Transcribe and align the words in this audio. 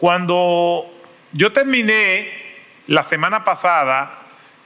Cuando 0.00 0.86
yo 1.32 1.52
terminé 1.52 2.32
la 2.86 3.02
semana 3.02 3.44
pasada 3.44 4.18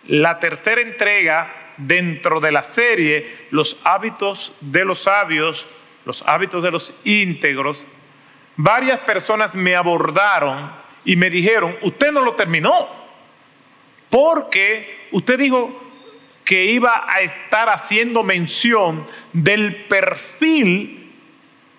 la 0.07 0.39
tercera 0.39 0.81
entrega 0.81 1.73
dentro 1.77 2.39
de 2.39 2.53
la 2.53 2.63
serie 2.63 3.47
Los 3.51 3.77
hábitos 3.83 4.53
de 4.61 4.85
los 4.85 5.03
sabios, 5.03 5.67
los 6.05 6.23
hábitos 6.27 6.63
de 6.63 6.71
los 6.71 6.95
íntegros, 7.05 7.85
varias 8.57 9.01
personas 9.01 9.57
me 9.57 9.75
abordaron 9.75 10.71
y 11.05 11.17
me 11.17 11.31
dijeron, 11.31 11.77
usted 11.83 12.13
no 12.13 12.23
lo 12.23 12.35
terminó, 12.35 12.89
porque 14.11 15.09
usted 15.11 15.37
dijo 15.37 15.83
que 16.45 16.67
iba 16.67 17.07
a 17.09 17.23
estar 17.23 17.69
haciendo 17.69 18.23
mención 18.23 19.05
del 19.33 19.85
perfil 19.87 21.04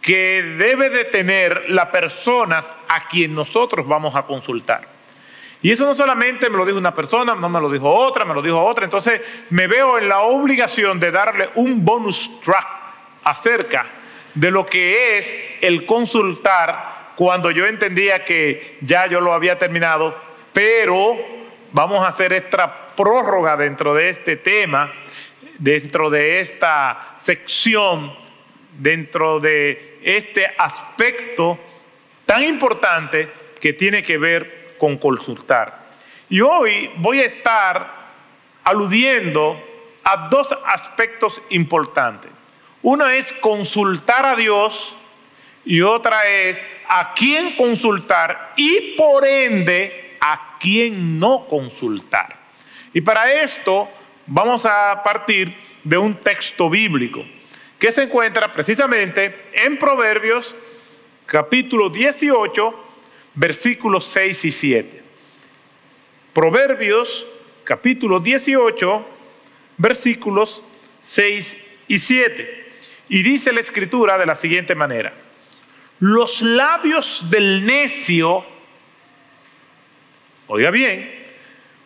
que 0.06 0.44
debe 0.44 0.92
de 0.92 1.06
tener 1.06 1.66
la 1.70 1.92
persona 1.92 2.64
a 2.88 3.08
quien 3.08 3.34
nosotros 3.34 3.88
vamos 3.88 4.16
a 4.16 4.22
consultar. 4.22 4.88
Y 5.64 5.72
eso 5.72 5.84
no 5.84 5.96
solamente 5.96 6.48
me 6.48 6.58
lo 6.58 6.66
dijo 6.66 6.78
una 6.78 6.94
persona, 6.94 7.34
no 7.34 7.50
me 7.50 7.60
lo 7.60 7.72
dijo 7.72 7.90
otra, 7.90 8.24
me 8.24 8.36
lo 8.36 8.44
dijo 8.44 8.64
otra. 8.64 8.86
Entonces 8.86 9.20
me 9.50 9.66
veo 9.66 9.98
en 9.98 10.08
la 10.08 10.20
obligación 10.20 11.00
de 11.00 11.10
darle 11.10 11.50
un 11.56 11.84
bonus 11.84 12.40
track 12.42 12.68
acerca 13.24 13.88
de 14.36 14.52
lo 14.52 14.64
que 14.64 15.18
es 15.18 15.34
el 15.62 15.88
consultar 15.88 17.14
cuando 17.16 17.50
yo 17.50 17.66
entendía 17.66 18.24
que 18.24 18.78
ya 18.82 19.08
yo 19.08 19.20
lo 19.22 19.34
había 19.34 19.58
terminado, 19.58 20.16
pero 20.54 21.18
vamos 21.72 22.06
a 22.06 22.10
hacer 22.10 22.32
esta 22.32 22.90
prórroga 22.90 23.58
dentro 23.58 23.96
de 23.96 24.10
este 24.10 24.36
tema, 24.36 24.94
dentro 25.58 26.12
de 26.12 26.42
esta 26.42 27.18
sección, 27.24 28.14
dentro 28.78 29.40
de 29.40 29.95
este 30.06 30.46
aspecto 30.56 31.58
tan 32.28 32.44
importante 32.44 33.28
que 33.60 33.74
tiene 33.74 34.04
que 34.04 34.20
ver 34.20 34.76
con 34.78 34.98
consultar. 34.98 35.88
Y 36.30 36.42
hoy 36.42 36.92
voy 36.98 37.22
a 37.22 37.26
estar 37.26 38.06
aludiendo 38.64 39.60
a 40.04 40.30
dos 40.30 40.48
aspectos 40.68 41.42
importantes. 41.50 42.32
Una 42.84 43.16
es 43.16 43.34
consultar 43.34 44.28
a 44.28 44.36
Dios 44.36 44.96
y 45.66 45.82
otra 45.82 46.24
es 46.30 46.60
a 46.88 47.16
quién 47.16 47.56
consultar 47.56 48.54
y 48.56 48.94
por 48.96 49.26
ende 49.26 50.18
a 50.22 50.58
quién 50.60 51.20
no 51.20 51.48
consultar. 51.48 52.36
Y 52.94 53.02
para 53.02 53.32
esto 53.32 53.90
vamos 54.28 54.68
a 54.68 55.02
partir 55.04 55.56
de 55.84 55.98
un 55.98 56.14
texto 56.16 56.70
bíblico 56.70 57.26
se 57.92 58.04
encuentra 58.04 58.52
precisamente 58.52 59.48
en 59.54 59.78
Proverbios 59.78 60.56
capítulo 61.26 61.90
18, 61.90 62.84
versículos 63.36 64.06
6 64.06 64.46
y 64.46 64.52
7. 64.52 65.04
Proverbios 66.34 67.26
capítulo 67.64 68.20
18, 68.20 69.06
versículos 69.78 70.62
6 71.04 71.58
y 71.88 72.00
7. 72.00 72.72
Y 73.10 73.24
dice 73.24 73.54
la 73.54 73.60
escritura 73.60 74.18
de 74.18 74.26
la 74.26 74.36
siguiente 74.36 74.76
manera, 74.76 75.14
los 76.00 76.42
labios 76.42 77.30
del 77.30 77.66
necio, 77.66 78.46
oiga 80.48 80.72
bien, 80.72 81.26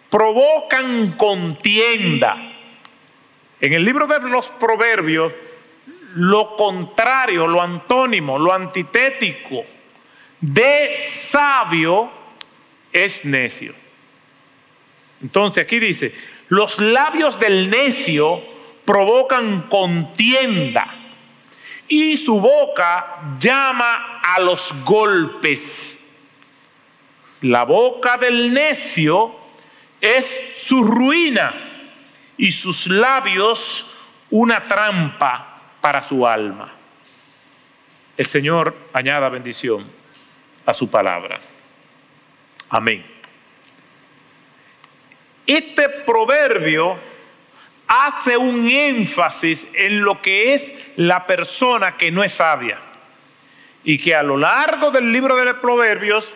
provocan 0.09 1.16
contienda. 1.17 2.45
En 3.61 3.73
el 3.73 3.83
libro 3.83 4.08
de 4.08 4.20
los 4.22 4.47
proverbios 4.52 5.33
lo 6.15 6.55
contrario, 6.55 7.47
lo 7.47 7.61
antónimo, 7.61 8.37
lo 8.39 8.53
antitético 8.53 9.64
de 10.42 10.97
sabio 10.99 12.09
es 12.92 13.25
necio. 13.25 13.73
Entonces 15.21 15.64
aquí 15.64 15.80
dice, 15.80 16.14
los 16.47 16.80
labios 16.80 17.39
del 17.39 17.70
necio 17.70 18.42
provocan 18.86 19.64
contienda 19.70 20.95
y 21.87 22.17
su 22.17 22.39
boca 22.39 23.36
llama 23.39 24.21
a 24.23 24.39
los 24.39 24.73
golpes. 24.83 26.08
La 27.41 27.64
boca 27.64 28.17
del 28.17 28.53
necio 28.53 29.36
es 29.99 30.39
su 30.61 30.83
ruina 30.83 31.53
y 32.37 32.52
sus 32.52 32.87
labios 32.87 33.97
una 34.30 34.67
trampa 34.67 35.48
para 35.81 36.07
su 36.07 36.25
alma. 36.25 36.71
El 38.17 38.25
Señor 38.25 38.75
añada 38.93 39.29
bendición 39.29 39.85
a 40.65 40.73
su 40.73 40.89
palabra. 40.89 41.39
Amén. 42.69 43.05
Este 45.47 45.89
proverbio 45.89 46.97
hace 47.87 48.37
un 48.37 48.69
énfasis 48.69 49.65
en 49.73 50.01
lo 50.01 50.21
que 50.21 50.53
es 50.53 50.71
la 50.95 51.25
persona 51.25 51.97
que 51.97 52.11
no 52.11 52.23
es 52.23 52.33
sabia 52.33 52.79
y 53.83 53.97
que 53.97 54.13
a 54.13 54.21
lo 54.21 54.37
largo 54.37 54.91
del 54.91 55.11
libro 55.11 55.35
de 55.35 55.45
los 55.45 55.55
proverbios 55.55 56.35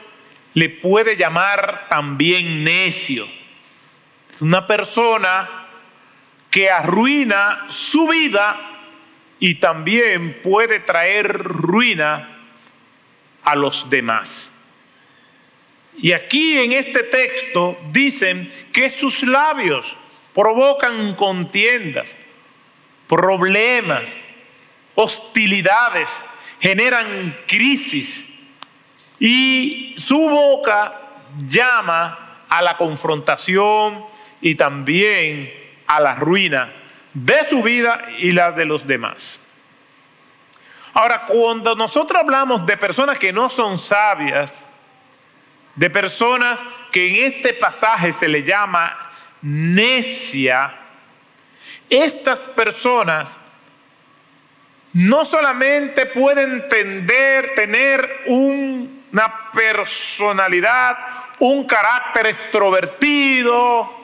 le 0.55 0.69
puede 0.69 1.15
llamar 1.15 1.87
también 1.89 2.63
necio. 2.63 3.27
Es 4.31 4.41
una 4.41 4.65
persona 4.65 5.67
que 6.49 6.71
arruina 6.71 7.67
su 7.69 8.07
vida 8.07 8.72
y 9.43 9.55
también 9.55 10.39
puede 10.41 10.79
traer 10.79 11.37
ruina 11.37 12.47
a 13.43 13.57
los 13.57 13.89
demás. 13.89 14.49
Y 15.97 16.13
aquí 16.13 16.57
en 16.59 16.71
este 16.71 17.03
texto 17.03 17.77
dicen 17.91 18.49
que 18.71 18.89
sus 18.89 19.21
labios 19.23 19.97
provocan 20.33 21.15
contiendas, 21.15 22.07
problemas, 23.09 24.03
hostilidades, 24.95 26.09
generan 26.61 27.37
crisis 27.45 28.23
y 29.19 29.93
su 29.97 30.19
boca 30.19 31.01
llama 31.49 32.45
a 32.47 32.61
la 32.61 32.77
confrontación 32.77 34.05
y 34.39 34.55
también 34.55 35.53
a 35.85 35.99
la 35.99 36.15
ruina 36.15 36.82
de 37.13 37.47
su 37.49 37.61
vida 37.61 38.01
y 38.19 38.31
la 38.31 38.51
de 38.51 38.65
los 38.65 38.85
demás. 38.85 39.39
Ahora, 40.93 41.25
cuando 41.25 41.75
nosotros 41.75 42.21
hablamos 42.21 42.65
de 42.65 42.77
personas 42.77 43.17
que 43.17 43.33
no 43.33 43.49
son 43.49 43.79
sabias, 43.79 44.53
de 45.75 45.89
personas 45.89 46.59
que 46.91 47.07
en 47.07 47.33
este 47.33 47.53
pasaje 47.53 48.13
se 48.13 48.27
le 48.27 48.43
llama 48.43 48.95
necia, 49.41 50.75
estas 51.89 52.39
personas 52.39 53.29
no 54.93 55.25
solamente 55.25 56.05
pueden 56.05 56.51
entender, 56.51 57.55
tener 57.55 58.21
una 58.27 59.51
personalidad, 59.51 60.97
un 61.39 61.65
carácter 61.65 62.27
extrovertido, 62.27 64.02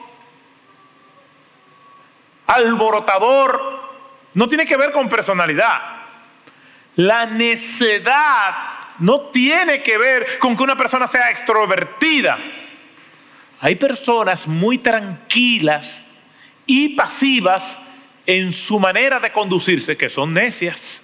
alborotador, 2.50 3.80
no 4.34 4.48
tiene 4.48 4.66
que 4.66 4.76
ver 4.76 4.90
con 4.92 5.08
personalidad. 5.08 5.80
La 6.96 7.26
necedad 7.26 8.54
no 8.98 9.20
tiene 9.28 9.82
que 9.82 9.96
ver 9.96 10.38
con 10.38 10.56
que 10.56 10.62
una 10.62 10.76
persona 10.76 11.06
sea 11.06 11.30
extrovertida. 11.30 12.38
Hay 13.60 13.76
personas 13.76 14.46
muy 14.46 14.78
tranquilas 14.78 16.02
y 16.66 16.90
pasivas 16.90 17.78
en 18.26 18.52
su 18.52 18.80
manera 18.80 19.20
de 19.20 19.32
conducirse 19.32 19.96
que 19.96 20.08
son 20.08 20.34
necias. 20.34 21.00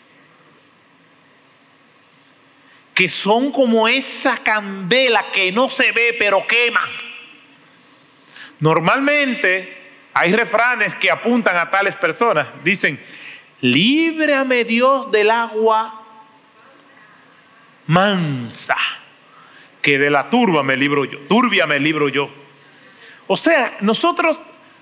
Que 2.93 3.09
son 3.09 3.53
como 3.53 3.87
esa 3.87 4.39
candela 4.39 5.31
que 5.31 5.53
no 5.53 5.71
se 5.71 5.93
ve 5.93 6.17
pero 6.19 6.47
quema. 6.47 6.89
Normalmente 8.59 9.76
hay 10.19 10.33
refranes 10.33 10.95
que 10.95 11.11
apuntan 11.11 11.59
a 11.59 11.69
tales 11.69 11.95
personas. 11.95 12.49
Dicen, 12.65 12.99
líbrame 13.61 14.65
Dios 14.65 15.13
del 15.13 15.31
agua 15.31 16.03
mansa, 17.87 18.79
que 19.83 19.99
de 19.99 20.09
la 20.09 20.31
turba 20.31 20.63
me 20.63 20.75
libro 20.75 21.05
yo, 21.05 21.19
turbia 21.29 21.67
me 21.67 21.79
libro 21.79 22.09
yo. 22.09 22.31
O 23.27 23.37
sea, 23.37 23.77
nosotros 23.83 24.39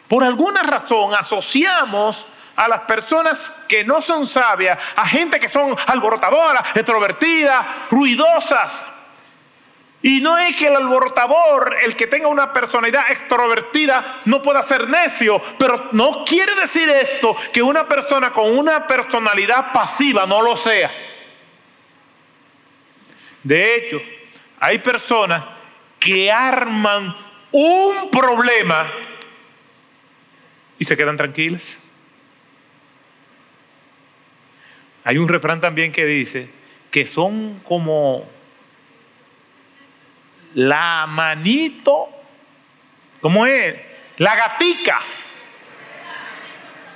por 0.07 0.23
alguna 0.23 0.63
razón 0.63 1.13
asociamos 1.15 2.25
a 2.55 2.69
las 2.69 2.83
personas 2.83 3.53
que 3.67 3.83
no 3.83 4.01
son 4.03 4.29
sabias, 4.29 4.79
a 4.95 5.05
gente 5.05 5.41
que 5.41 5.49
son 5.49 5.75
alborotadoras, 5.89 6.77
extrovertidas, 6.77 7.91
ruidosas. 7.91 8.87
Y 10.05 10.21
no 10.21 10.37
es 10.37 10.55
que 10.55 10.67
el 10.67 10.77
alborotador, 10.77 11.79
el 11.83 11.97
que 11.97 12.07
tenga 12.07 12.29
una 12.29 12.53
personalidad 12.53 13.11
extrovertida, 13.11 14.21
no 14.27 14.43
pueda 14.43 14.63
ser 14.63 14.87
necio, 14.87 15.41
pero 15.59 15.89
no 15.93 16.27
quiere 16.27 16.55
decir 16.57 16.87
esto 16.91 17.35
que 17.51 17.63
una 17.63 17.89
persona 17.89 18.31
con 18.31 18.55
una 18.59 18.87
personalidad 18.87 19.73
pasiva 19.73 20.27
no 20.27 20.43
lo 20.43 20.59
sea. 20.59 20.93
De 23.43 23.77
hecho, 23.77 24.03
hay 24.61 24.77
personas 24.81 25.43
que 25.99 26.31
arman 26.31 27.17
un 27.51 28.11
problema 28.11 28.93
y 30.79 30.85
se 30.85 30.99
quedan 30.99 31.17
tranquilas. 31.17 31.79
Hay 35.03 35.17
un 35.17 35.29
refrán 35.29 35.63
también 35.63 35.93
que 35.93 36.05
dice 36.05 36.51
que 36.91 37.07
son 37.07 37.61
como 37.65 38.34
la 40.55 41.07
manito, 41.09 42.09
¿cómo 43.21 43.47
es? 43.47 43.75
La 44.19 44.35
gatica 44.37 45.01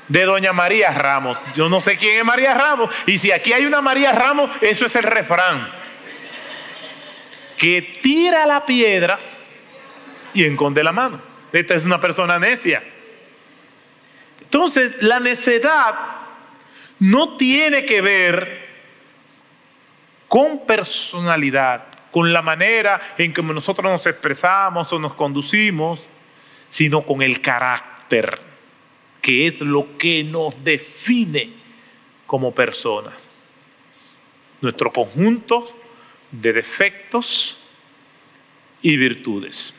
de 0.08 0.24
doña 0.24 0.52
María 0.52 0.90
Ramos. 0.92 1.36
Yo 1.54 1.68
no 1.68 1.82
sé 1.82 1.96
quién 1.96 2.18
es 2.18 2.24
María 2.24 2.54
Ramos. 2.54 2.94
Y 3.06 3.18
si 3.18 3.30
aquí 3.30 3.52
hay 3.52 3.66
una 3.66 3.80
María 3.80 4.12
Ramos, 4.12 4.50
eso 4.60 4.86
es 4.86 4.96
el 4.96 5.02
refrán. 5.02 5.70
Que 7.56 7.98
tira 8.02 8.46
la 8.46 8.64
piedra 8.64 9.18
y 10.32 10.44
enconde 10.44 10.82
la 10.82 10.92
mano. 10.92 11.20
Esta 11.52 11.74
es 11.74 11.84
una 11.84 12.00
persona 12.00 12.38
necia. 12.38 12.82
Entonces, 14.40 15.02
la 15.02 15.20
necedad 15.20 15.94
no 17.00 17.36
tiene 17.36 17.84
que 17.84 18.00
ver 18.00 18.68
con 20.28 20.66
personalidad, 20.66 21.86
con 22.10 22.32
la 22.32 22.42
manera 22.42 23.00
en 23.18 23.32
que 23.32 23.42
nosotros 23.42 23.90
nos 23.90 24.06
expresamos 24.06 24.92
o 24.92 24.98
nos 24.98 25.14
conducimos, 25.14 26.00
sino 26.70 27.02
con 27.02 27.22
el 27.22 27.40
carácter, 27.40 28.40
que 29.20 29.46
es 29.46 29.60
lo 29.60 29.96
que 29.98 30.24
nos 30.24 30.62
define 30.64 31.50
como 32.26 32.54
personas. 32.54 33.14
Nuestro 34.60 34.92
conjunto 34.92 35.70
de 36.30 36.52
defectos 36.52 37.58
y 38.82 38.96
virtudes. 38.96 39.74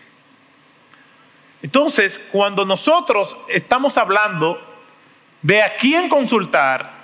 Entonces, 1.62 2.20
cuando 2.32 2.66
nosotros 2.66 3.36
estamos 3.50 3.98
hablando 3.98 4.62
de 5.42 5.62
a 5.62 5.76
quién 5.76 6.08
consultar, 6.08 7.00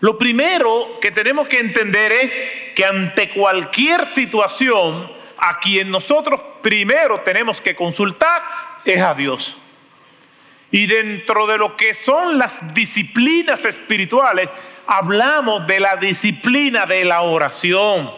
lo 0.00 0.18
primero 0.18 0.98
que 1.00 1.10
tenemos 1.10 1.46
que 1.46 1.60
entender 1.60 2.10
es 2.10 2.32
que 2.74 2.84
ante 2.84 3.30
cualquier 3.30 4.12
situación, 4.14 5.10
a 5.38 5.58
quien 5.58 5.90
nosotros 5.90 6.40
primero 6.62 7.20
tenemos 7.20 7.60
que 7.60 7.74
consultar 7.74 8.42
es 8.84 9.02
a 9.02 9.14
Dios. 9.14 9.56
Y 10.70 10.86
dentro 10.86 11.46
de 11.46 11.58
lo 11.58 11.76
que 11.76 11.94
son 11.94 12.38
las 12.38 12.72
disciplinas 12.72 13.64
espirituales, 13.64 14.48
hablamos 14.86 15.66
de 15.66 15.80
la 15.80 15.96
disciplina 15.96 16.86
de 16.86 17.04
la 17.04 17.22
oración. 17.22 18.10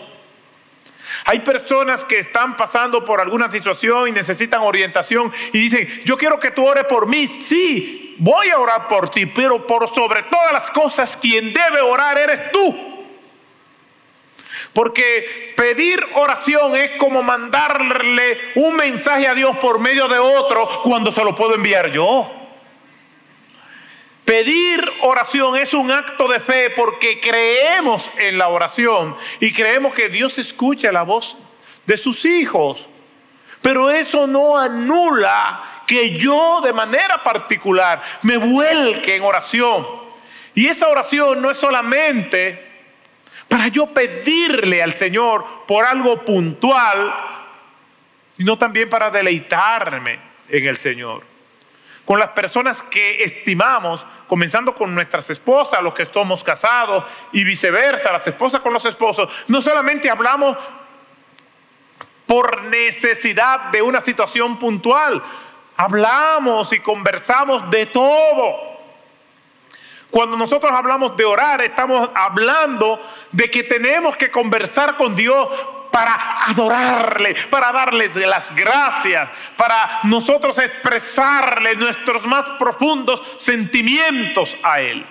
Hay 1.24 1.40
personas 1.40 2.04
que 2.04 2.18
están 2.18 2.56
pasando 2.56 3.04
por 3.04 3.20
alguna 3.20 3.50
situación 3.50 4.08
y 4.08 4.12
necesitan 4.12 4.60
orientación 4.60 5.32
y 5.52 5.58
dicen, 5.58 6.02
yo 6.04 6.16
quiero 6.16 6.38
que 6.38 6.50
tú 6.50 6.66
ores 6.66 6.84
por 6.84 7.06
mí. 7.06 7.26
Sí, 7.26 8.16
voy 8.18 8.50
a 8.50 8.58
orar 8.58 8.86
por 8.86 9.10
ti, 9.10 9.26
pero 9.26 9.66
por 9.66 9.92
sobre 9.94 10.22
todas 10.24 10.52
las 10.52 10.70
cosas, 10.70 11.16
quien 11.16 11.52
debe 11.52 11.80
orar 11.80 12.18
eres 12.18 12.52
tú. 12.52 12.93
Porque 14.74 15.54
pedir 15.56 16.04
oración 16.14 16.76
es 16.76 16.90
como 16.98 17.22
mandarle 17.22 18.38
un 18.56 18.74
mensaje 18.74 19.28
a 19.28 19.34
Dios 19.34 19.56
por 19.58 19.78
medio 19.78 20.08
de 20.08 20.18
otro 20.18 20.68
cuando 20.82 21.12
se 21.12 21.24
lo 21.24 21.34
puedo 21.34 21.54
enviar 21.54 21.92
yo. 21.92 22.30
Pedir 24.24 24.82
oración 25.02 25.56
es 25.56 25.74
un 25.74 25.92
acto 25.92 26.26
de 26.26 26.40
fe 26.40 26.70
porque 26.70 27.20
creemos 27.20 28.10
en 28.18 28.36
la 28.36 28.48
oración 28.48 29.14
y 29.38 29.52
creemos 29.52 29.94
que 29.94 30.08
Dios 30.08 30.38
escucha 30.38 30.90
la 30.90 31.02
voz 31.02 31.36
de 31.86 31.96
sus 31.96 32.24
hijos. 32.24 32.84
Pero 33.60 33.90
eso 33.90 34.26
no 34.26 34.58
anula 34.58 35.82
que 35.86 36.18
yo 36.18 36.60
de 36.62 36.72
manera 36.72 37.22
particular 37.22 38.02
me 38.22 38.38
vuelque 38.38 39.14
en 39.14 39.22
oración. 39.22 39.86
Y 40.54 40.66
esa 40.66 40.88
oración 40.88 41.40
no 41.40 41.50
es 41.50 41.58
solamente 41.58 42.73
para 43.54 43.68
yo 43.68 43.86
pedirle 43.86 44.82
al 44.82 44.94
Señor 44.94 45.44
por 45.68 45.84
algo 45.84 46.24
puntual, 46.24 47.14
sino 48.36 48.58
también 48.58 48.90
para 48.90 49.12
deleitarme 49.12 50.18
en 50.48 50.66
el 50.66 50.76
Señor. 50.76 51.22
Con 52.04 52.18
las 52.18 52.30
personas 52.30 52.82
que 52.82 53.22
estimamos, 53.22 54.04
comenzando 54.26 54.74
con 54.74 54.92
nuestras 54.92 55.30
esposas, 55.30 55.80
los 55.84 55.94
que 55.94 56.02
estamos 56.02 56.42
casados, 56.42 57.04
y 57.30 57.44
viceversa, 57.44 58.10
las 58.10 58.26
esposas 58.26 58.60
con 58.60 58.72
los 58.72 58.84
esposos, 58.86 59.32
no 59.46 59.62
solamente 59.62 60.10
hablamos 60.10 60.56
por 62.26 62.64
necesidad 62.64 63.70
de 63.70 63.82
una 63.82 64.00
situación 64.00 64.58
puntual, 64.58 65.22
hablamos 65.76 66.72
y 66.72 66.80
conversamos 66.80 67.70
de 67.70 67.86
todo. 67.86 68.73
Cuando 70.14 70.36
nosotros 70.36 70.70
hablamos 70.70 71.16
de 71.16 71.24
orar, 71.24 71.60
estamos 71.60 72.08
hablando 72.14 73.00
de 73.32 73.50
que 73.50 73.64
tenemos 73.64 74.16
que 74.16 74.30
conversar 74.30 74.96
con 74.96 75.16
Dios 75.16 75.48
para 75.90 76.44
adorarle, 76.44 77.34
para 77.50 77.72
darle 77.72 78.08
las 78.24 78.54
gracias, 78.54 79.28
para 79.56 79.98
nosotros 80.04 80.56
expresarle 80.58 81.74
nuestros 81.74 82.24
más 82.26 82.44
profundos 82.60 83.20
sentimientos 83.40 84.56
a 84.62 84.80
Él. 84.80 85.04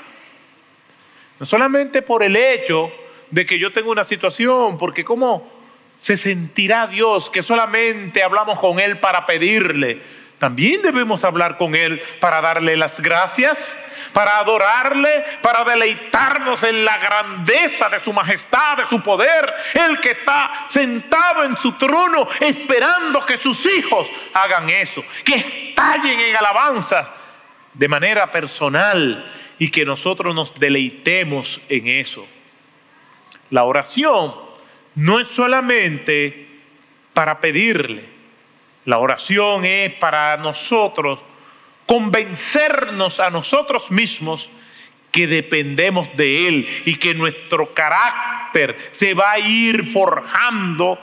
No 1.37 1.45
solamente 1.45 2.01
por 2.01 2.23
el 2.23 2.37
hecho 2.37 2.89
de 3.29 3.45
que 3.45 3.59
yo 3.59 3.73
tengo 3.73 3.91
una 3.91 4.05
situación, 4.05 4.77
porque 4.77 5.03
¿cómo 5.03 5.51
se 5.99 6.15
sentirá 6.15 6.87
Dios 6.87 7.29
que 7.29 7.43
solamente 7.43 8.23
hablamos 8.23 8.57
con 8.57 8.79
Él 8.79 9.01
para 9.01 9.25
pedirle? 9.25 10.01
También 10.39 10.81
debemos 10.81 11.25
hablar 11.25 11.57
con 11.57 11.75
Él 11.75 12.01
para 12.21 12.39
darle 12.39 12.77
las 12.77 13.01
gracias, 13.01 13.75
para 14.13 14.37
adorarle, 14.37 15.23
para 15.41 15.63
deleitarnos 15.63 16.61
en 16.63 16.85
la 16.85 16.97
grandeza 16.97 17.89
de 17.89 17.99
su 17.99 18.13
majestad, 18.13 18.77
de 18.77 18.87
su 18.87 19.01
poder. 19.01 19.53
El 19.73 19.99
que 19.99 20.11
está 20.11 20.65
sentado 20.69 21.43
en 21.43 21.57
su 21.57 21.73
trono 21.73 22.27
esperando 22.39 23.25
que 23.25 23.37
sus 23.37 23.65
hijos 23.65 24.07
hagan 24.33 24.69
eso, 24.69 25.03
que 25.25 25.35
estallen 25.35 26.19
en 26.19 26.35
alabanza 26.37 27.11
de 27.73 27.87
manera 27.87 28.31
personal 28.31 29.31
y 29.57 29.69
que 29.69 29.85
nosotros 29.85 30.33
nos 30.33 30.53
deleitemos 30.53 31.59
en 31.69 31.87
eso. 31.87 32.27
La 33.49 33.63
oración 33.63 34.35
no 34.95 35.19
es 35.19 35.27
solamente 35.29 36.47
para 37.13 37.39
pedirle, 37.39 38.09
la 38.85 38.97
oración 38.97 39.65
es 39.65 39.93
para 39.93 40.35
nosotros 40.37 41.19
convencernos 41.85 43.19
a 43.19 43.29
nosotros 43.29 43.91
mismos 43.91 44.49
que 45.11 45.27
dependemos 45.27 46.07
de 46.17 46.47
Él 46.47 46.67
y 46.85 46.95
que 46.95 47.13
nuestro 47.13 47.73
carácter 47.73 48.75
se 48.91 49.13
va 49.13 49.33
a 49.33 49.39
ir 49.39 49.85
forjando 49.85 50.97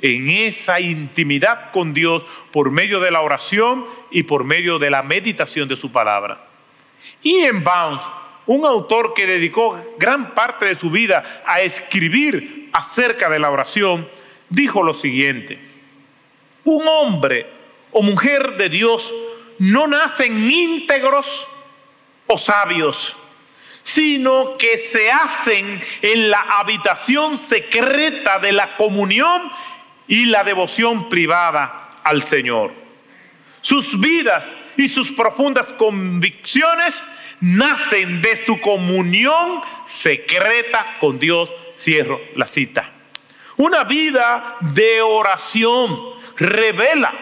en 0.00 0.28
esa 0.28 0.80
intimidad 0.80 1.70
con 1.72 1.94
Dios 1.94 2.22
por 2.52 2.70
medio 2.70 3.00
de 3.00 3.10
la 3.10 3.22
oración 3.22 3.86
y 4.10 4.24
por 4.24 4.44
medio 4.44 4.78
de 4.78 4.90
la 4.90 5.02
meditación 5.02 5.68
de 5.68 5.76
su 5.76 5.90
palabra. 5.90 6.46
Ian 7.22 7.64
Bounds, 7.64 8.02
un 8.44 8.66
autor 8.66 9.14
que 9.14 9.26
dedicó 9.26 9.82
gran 9.98 10.34
parte 10.34 10.66
de 10.66 10.78
su 10.78 10.90
vida 10.90 11.42
a 11.46 11.62
escribir 11.62 12.68
acerca 12.74 13.30
de 13.30 13.38
la 13.38 13.50
oración, 13.50 14.06
dijo 14.50 14.82
lo 14.82 14.92
siguiente. 14.92 15.58
Un 16.64 16.86
hombre 16.86 17.46
o 17.92 18.02
mujer 18.02 18.58
de 18.58 18.68
Dios 18.68 19.14
no 19.58 19.86
nacen 19.86 20.50
íntegros 20.50 21.46
o 22.26 22.38
sabios, 22.38 23.16
sino 23.82 24.56
que 24.56 24.78
se 24.78 25.10
hacen 25.10 25.80
en 26.02 26.30
la 26.30 26.40
habitación 26.58 27.38
secreta 27.38 28.38
de 28.38 28.52
la 28.52 28.76
comunión 28.76 29.50
y 30.08 30.26
la 30.26 30.44
devoción 30.44 31.08
privada 31.08 31.98
al 32.02 32.22
Señor. 32.24 32.72
Sus 33.60 33.98
vidas 34.00 34.44
y 34.76 34.88
sus 34.88 35.12
profundas 35.12 35.72
convicciones 35.74 37.04
nacen 37.40 38.22
de 38.22 38.44
su 38.44 38.58
comunión 38.60 39.60
secreta 39.86 40.96
con 40.98 41.18
Dios. 41.18 41.50
Cierro 41.78 42.20
la 42.36 42.46
cita. 42.46 42.90
Una 43.56 43.84
vida 43.84 44.56
de 44.60 45.02
oración 45.02 45.98
revela 46.36 47.12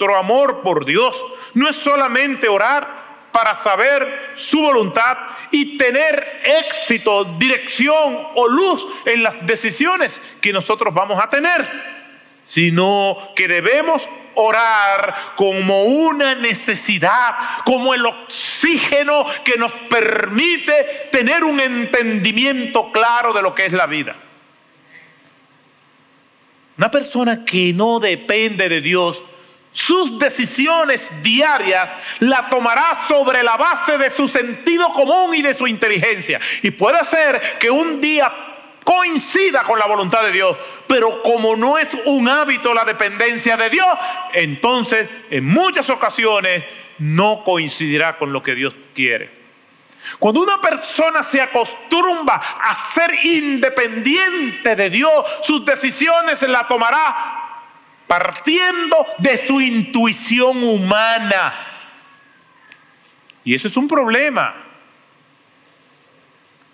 nuestro 0.00 0.16
amor 0.16 0.62
por 0.62 0.84
Dios. 0.84 1.14
No 1.54 1.68
es 1.68 1.76
solamente 1.76 2.48
orar 2.48 3.00
para 3.32 3.62
saber 3.62 4.32
su 4.34 4.60
voluntad 4.60 5.18
y 5.50 5.76
tener 5.76 6.40
éxito, 6.64 7.24
dirección 7.38 8.26
o 8.34 8.48
luz 8.48 8.86
en 9.04 9.22
las 9.22 9.34
decisiones 9.46 10.20
que 10.40 10.52
nosotros 10.52 10.92
vamos 10.94 11.22
a 11.22 11.28
tener, 11.28 11.68
sino 12.46 13.16
que 13.36 13.46
debemos 13.46 14.08
orar 14.34 15.34
como 15.36 15.84
una 15.84 16.34
necesidad, 16.34 17.36
como 17.64 17.94
el 17.94 18.04
oxígeno 18.06 19.26
que 19.44 19.58
nos 19.58 19.72
permite 19.90 21.08
tener 21.12 21.44
un 21.44 21.60
entendimiento 21.60 22.90
claro 22.90 23.32
de 23.32 23.42
lo 23.42 23.54
que 23.54 23.66
es 23.66 23.72
la 23.72 23.86
vida. 23.86 24.16
Una 26.78 26.90
persona 26.90 27.44
que 27.44 27.74
no 27.74 28.00
depende 28.00 28.68
de 28.70 28.80
Dios, 28.80 29.22
sus 29.72 30.18
decisiones 30.18 31.08
diarias 31.22 31.88
la 32.20 32.48
tomará 32.50 33.02
sobre 33.06 33.42
la 33.42 33.56
base 33.56 33.98
de 33.98 34.14
su 34.14 34.26
sentido 34.28 34.88
común 34.88 35.34
y 35.34 35.42
de 35.42 35.54
su 35.54 35.66
inteligencia. 35.66 36.40
Y 36.62 36.72
puede 36.72 37.04
ser 37.04 37.58
que 37.58 37.70
un 37.70 38.00
día 38.00 38.32
coincida 38.84 39.62
con 39.62 39.78
la 39.78 39.86
voluntad 39.86 40.24
de 40.24 40.32
Dios, 40.32 40.56
pero 40.88 41.22
como 41.22 41.54
no 41.54 41.78
es 41.78 41.88
un 42.06 42.28
hábito 42.28 42.74
la 42.74 42.84
dependencia 42.84 43.56
de 43.56 43.70
Dios, 43.70 43.86
entonces 44.32 45.08
en 45.30 45.46
muchas 45.46 45.88
ocasiones 45.88 46.64
no 46.98 47.44
coincidirá 47.44 48.18
con 48.18 48.32
lo 48.32 48.42
que 48.42 48.54
Dios 48.54 48.74
quiere. 48.94 49.38
Cuando 50.18 50.40
una 50.40 50.60
persona 50.60 51.22
se 51.22 51.40
acostumbra 51.40 52.34
a 52.34 52.74
ser 52.92 53.24
independiente 53.24 54.74
de 54.74 54.90
Dios, 54.90 55.12
sus 55.42 55.64
decisiones 55.64 56.42
la 56.42 56.66
tomará 56.66 57.49
partiendo 58.10 59.06
de 59.18 59.46
su 59.46 59.60
intuición 59.60 60.64
humana. 60.64 61.54
Y 63.44 63.54
eso 63.54 63.68
es 63.68 63.76
un 63.76 63.86
problema. 63.86 64.52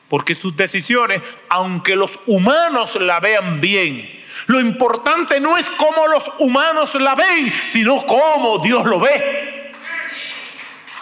Porque 0.09 0.35
sus 0.35 0.57
decisiones, 0.57 1.21
aunque 1.51 1.95
los 1.95 2.19
humanos 2.25 2.97
la 2.99 3.21
vean 3.21 3.61
bien, 3.61 4.25
lo 4.47 4.61
importante 4.61 5.39
no 5.39 5.59
es 5.59 5.69
cómo 5.73 6.07
los 6.07 6.25
humanos 6.39 6.95
la 6.95 7.15
ven, 7.15 7.53
sino 7.71 8.07
cómo 8.07 8.57
Dios 8.61 8.87
lo 8.87 8.99
ve. 8.99 9.56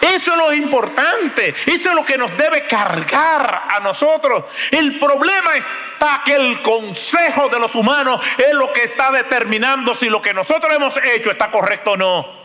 Eso 0.04 0.32
es 0.32 0.36
lo 0.36 0.52
importante, 0.52 1.54
eso 1.66 1.88
es 1.88 1.94
lo 1.94 2.04
que 2.04 2.18
nos 2.18 2.36
debe 2.36 2.66
cargar 2.66 3.64
a 3.68 3.80
nosotros. 3.80 4.44
El 4.70 4.98
problema 4.98 5.56
es 5.56 5.64
que 6.24 6.34
el 6.34 6.62
consejo 6.62 7.48
de 7.48 7.58
los 7.58 7.74
humanos 7.74 8.20
es 8.36 8.52
lo 8.52 8.72
que 8.72 8.84
está 8.84 9.10
determinando 9.10 9.94
si 9.94 10.08
lo 10.08 10.20
que 10.20 10.34
nosotros 10.34 10.72
hemos 10.74 10.94
hecho 10.98 11.30
está 11.30 11.50
correcto 11.50 11.92
o 11.92 11.96
no. 11.96 12.44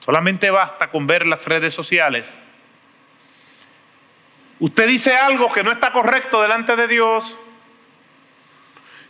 Solamente 0.00 0.50
basta 0.50 0.90
con 0.90 1.06
ver 1.06 1.26
las 1.26 1.44
redes 1.44 1.74
sociales. 1.74 2.26
Usted 4.58 4.86
dice 4.86 5.16
algo 5.16 5.52
que 5.52 5.62
no 5.62 5.72
está 5.72 5.92
correcto 5.92 6.40
delante 6.40 6.76
de 6.76 6.88
Dios. 6.88 7.38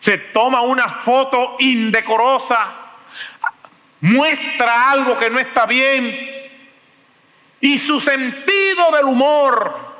Se 0.00 0.19
toma 0.19 0.62
una 0.62 0.88
foto 0.88 1.57
indecorosa. 1.61 2.82
Muestra 4.02 4.90
algo 4.90 5.16
que 5.16 5.30
no 5.30 5.38
está 5.38 5.64
bien. 5.64 6.30
Y 7.61 7.78
su 7.78 8.00
sentido 8.00 8.90
del 8.90 9.04
humor 9.04 9.92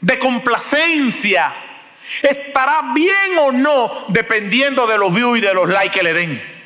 de 0.00 0.18
complacencia, 0.18 1.54
estará 2.22 2.92
bien 2.94 3.38
o 3.38 3.52
no 3.52 4.04
dependiendo 4.08 4.86
de 4.86 4.98
los 4.98 5.12
views 5.14 5.38
y 5.38 5.40
de 5.40 5.54
los 5.54 5.68
likes 5.68 5.98
que 5.98 6.02
le 6.02 6.12
den. 6.12 6.58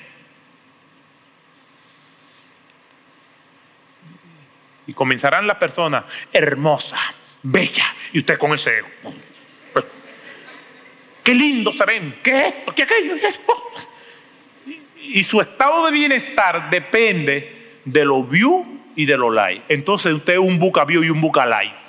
Y 4.86 4.92
comenzarán 4.92 5.46
las 5.46 5.56
personas 5.56 6.04
hermosa, 6.32 6.98
bella, 7.42 7.94
y 8.12 8.18
usted 8.18 8.36
con 8.36 8.52
ese 8.52 8.78
ego. 8.78 8.88
Qué 11.22 11.34
lindo 11.34 11.72
se 11.72 11.84
ven, 11.84 12.18
qué 12.22 12.48
esto, 12.48 12.74
qué 12.74 12.82
aquello, 12.82 13.14
Y 15.02 15.25
su 15.25 15.40
estado 15.40 15.87
de 15.87 15.92
bienestar 15.92 16.71
depende 16.71 17.80
de 17.85 18.04
los 18.04 18.28
views 18.28 18.66
y 18.97 19.04
de 19.04 19.16
los 19.16 19.32
likes. 19.35 19.64
Entonces 19.68 20.12
usted 20.12 20.35
es 20.35 20.38
un 20.38 20.59
buca 20.59 20.85
view 20.85 21.02
y 21.02 21.11
un 21.11 21.21
buca 21.21 21.44
like. 21.47 21.82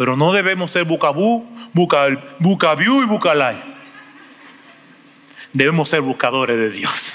Pero 0.00 0.16
no 0.16 0.32
debemos 0.32 0.70
ser 0.70 0.84
bucabú, 0.84 1.46
bucabiú 1.74 3.02
y 3.02 3.04
bucalay. 3.04 3.62
Debemos 5.52 5.90
ser 5.90 6.00
buscadores 6.00 6.56
de 6.56 6.70
Dios. 6.70 7.12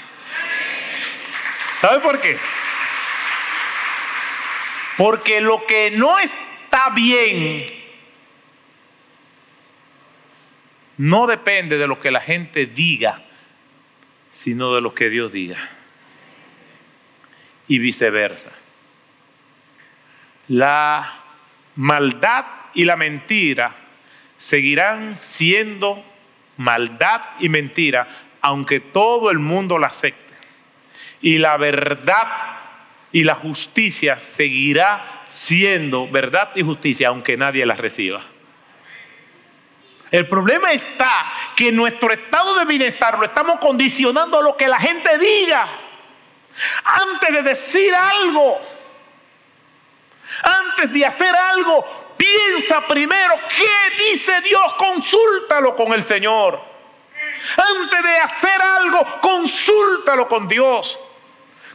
¿Sabe 1.80 1.98
por 1.98 2.20
qué? 2.20 2.38
Porque 4.96 5.40
lo 5.40 5.66
que 5.66 5.90
no 5.90 6.18
está 6.20 6.90
bien 6.90 7.66
no 10.98 11.26
depende 11.26 11.78
de 11.78 11.86
lo 11.86 12.00
que 12.00 12.10
la 12.10 12.20
gente 12.20 12.66
diga, 12.66 13.22
sino 14.32 14.74
de 14.74 14.80
lo 14.80 14.94
que 14.94 15.10
Dios 15.10 15.32
diga. 15.32 15.58
Y 17.68 17.78
viceversa. 17.78 18.50
La 20.48 21.20
maldad 21.74 22.44
y 22.74 22.84
la 22.84 22.96
mentira 22.96 23.74
seguirán 24.38 25.18
siendo 25.18 26.04
maldad 26.56 27.22
y 27.40 27.48
mentira, 27.48 28.08
aunque 28.40 28.80
todo 28.80 29.30
el 29.30 29.38
mundo 29.38 29.78
la 29.78 29.88
acepte. 29.88 30.34
Y 31.20 31.38
la 31.38 31.56
verdad 31.56 32.56
y 33.12 33.24
la 33.24 33.34
justicia 33.34 34.18
seguirá 34.36 35.24
siendo 35.28 36.08
verdad 36.08 36.50
y 36.54 36.62
justicia, 36.62 37.08
aunque 37.08 37.36
nadie 37.36 37.66
la 37.66 37.74
reciba. 37.74 38.22
El 40.10 40.28
problema 40.28 40.72
está 40.72 41.32
que 41.56 41.72
nuestro 41.72 42.12
estado 42.12 42.54
de 42.58 42.64
bienestar 42.64 43.18
lo 43.18 43.24
estamos 43.24 43.58
condicionando 43.58 44.38
a 44.38 44.42
lo 44.42 44.56
que 44.56 44.68
la 44.68 44.78
gente 44.78 45.18
diga. 45.18 45.68
Antes 46.84 47.32
de 47.32 47.42
decir 47.42 47.94
algo, 47.94 48.58
antes 50.42 50.92
de 50.92 51.04
hacer 51.04 51.34
algo, 51.34 51.84
Piensa 52.16 52.86
primero 52.86 53.34
qué 53.48 54.04
dice 54.12 54.40
Dios, 54.40 54.74
consúltalo 54.74 55.76
con 55.76 55.92
el 55.92 56.04
Señor. 56.04 56.60
Antes 57.56 58.02
de 58.02 58.18
hacer 58.18 58.62
algo, 58.62 59.04
consúltalo 59.20 60.28
con 60.28 60.48
Dios. 60.48 60.98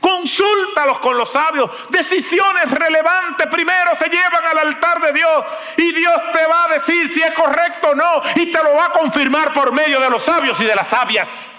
Consúltalos 0.01 0.99
con 0.99 1.17
los 1.17 1.31
sabios. 1.31 1.69
Decisiones 1.89 2.69
relevantes 2.69 3.47
primero 3.47 3.91
se 3.97 4.09
llevan 4.09 4.45
al 4.51 4.67
altar 4.67 4.99
de 4.99 5.13
Dios 5.13 5.45
y 5.77 5.93
Dios 5.93 6.15
te 6.33 6.45
va 6.47 6.65
a 6.65 6.73
decir 6.73 7.13
si 7.13 7.21
es 7.21 7.33
correcto 7.33 7.91
o 7.91 7.95
no 7.95 8.21
y 8.35 8.47
te 8.47 8.63
lo 8.63 8.73
va 8.73 8.87
a 8.87 8.91
confirmar 8.91 9.53
por 9.53 9.71
medio 9.71 10.01
de 10.01 10.09
los 10.09 10.23
sabios 10.23 10.59
y 10.59 10.65
de 10.65 10.75
las 10.75 10.87
sabias. 10.87 11.49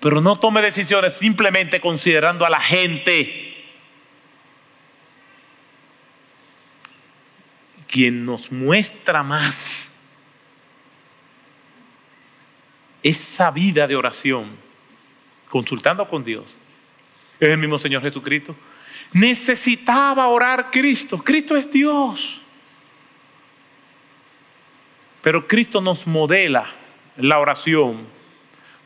Pero 0.00 0.20
no 0.20 0.36
tome 0.36 0.60
decisiones 0.60 1.14
simplemente 1.18 1.80
considerando 1.80 2.44
a 2.44 2.50
la 2.50 2.60
gente. 2.60 3.44
quien 7.94 8.26
nos 8.26 8.50
muestra 8.50 9.22
más 9.22 9.88
esa 13.04 13.52
vida 13.52 13.86
de 13.86 13.94
oración, 13.94 14.56
consultando 15.48 16.08
con 16.08 16.24
Dios, 16.24 16.58
es 17.40 17.48
el 17.48 17.58
mismo 17.58 17.78
Señor 17.78 18.02
Jesucristo. 18.02 18.54
Necesitaba 19.12 20.26
orar 20.26 20.70
Cristo. 20.70 21.18
Cristo 21.22 21.56
es 21.56 21.70
Dios. 21.70 22.40
Pero 25.22 25.46
Cristo 25.46 25.80
nos 25.80 26.06
modela 26.06 26.66
la 27.16 27.38
oración 27.38 28.06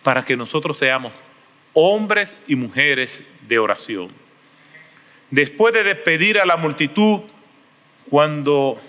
para 0.02 0.25
que 0.25 0.37
nosotros 0.37 0.78
seamos 0.78 1.12
hombres 1.73 2.37
y 2.47 2.57
mujeres 2.57 3.23
de 3.47 3.59
oración. 3.59 4.11
Después 5.31 5.75
de 5.75 5.85
despedir 5.85 6.38
a 6.38 6.47
la 6.47 6.57
multitud, 6.57 7.23
cuando 8.09 8.81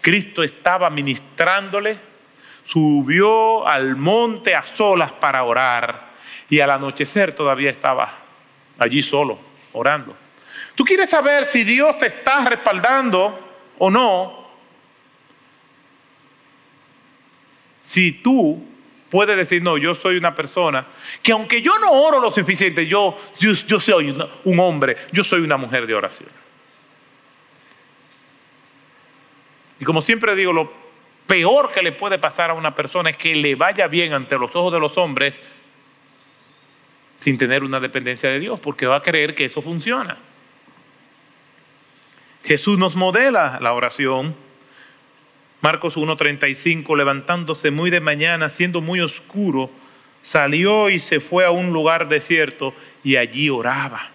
Cristo 0.00 0.42
estaba 0.42 0.90
ministrándole, 0.90 1.96
subió 2.64 3.66
al 3.66 3.96
monte 3.96 4.54
a 4.54 4.64
solas 4.74 5.12
para 5.12 5.44
orar 5.44 6.12
y 6.50 6.60
al 6.60 6.70
anochecer 6.70 7.34
todavía 7.34 7.70
estaba 7.70 8.23
allí 8.78 9.02
solo, 9.02 9.38
orando. 9.72 10.16
¿Tú 10.74 10.84
quieres 10.84 11.10
saber 11.10 11.46
si 11.46 11.64
Dios 11.64 11.98
te 11.98 12.06
está 12.06 12.44
respaldando 12.44 13.38
o 13.78 13.90
no? 13.90 14.44
Si 17.82 18.12
tú 18.12 18.64
puedes 19.10 19.36
decir, 19.36 19.62
no, 19.62 19.78
yo 19.78 19.94
soy 19.94 20.16
una 20.16 20.34
persona 20.34 20.86
que 21.22 21.30
aunque 21.30 21.62
yo 21.62 21.78
no 21.78 21.92
oro 21.92 22.18
lo 22.18 22.32
suficiente, 22.32 22.86
yo, 22.86 23.16
yo, 23.38 23.78
soy 23.78 24.16
un 24.44 24.60
hombre, 24.60 24.96
yo 25.12 25.22
soy 25.22 25.40
una 25.40 25.56
mujer 25.56 25.86
de 25.86 25.94
oración. 25.94 26.28
Y 29.78 29.84
como 29.84 30.02
siempre 30.02 30.34
digo, 30.34 30.52
lo 30.52 30.72
peor 31.26 31.70
que 31.70 31.82
le 31.82 31.92
puede 31.92 32.18
pasar 32.18 32.50
a 32.50 32.54
una 32.54 32.74
persona 32.74 33.10
es 33.10 33.16
que 33.16 33.36
le 33.36 33.54
vaya 33.54 33.86
bien 33.86 34.12
ante 34.12 34.36
los 34.38 34.54
ojos 34.56 34.72
de 34.72 34.80
los 34.80 34.96
hombres 34.98 35.38
sin 37.24 37.38
tener 37.38 37.64
una 37.64 37.80
dependencia 37.80 38.28
de 38.28 38.38
Dios, 38.38 38.60
porque 38.60 38.84
va 38.84 38.96
a 38.96 39.02
creer 39.02 39.34
que 39.34 39.46
eso 39.46 39.62
funciona. 39.62 40.18
Jesús 42.44 42.78
nos 42.78 42.96
modela 42.96 43.58
la 43.62 43.72
oración. 43.72 44.34
Marcos 45.62 45.96
1.35, 45.96 46.94
levantándose 46.94 47.70
muy 47.70 47.88
de 47.88 48.00
mañana, 48.00 48.50
siendo 48.50 48.82
muy 48.82 49.00
oscuro, 49.00 49.70
salió 50.22 50.90
y 50.90 50.98
se 50.98 51.18
fue 51.18 51.46
a 51.46 51.50
un 51.50 51.72
lugar 51.72 52.10
desierto 52.10 52.74
y 53.02 53.16
allí 53.16 53.48
oraba. 53.48 54.10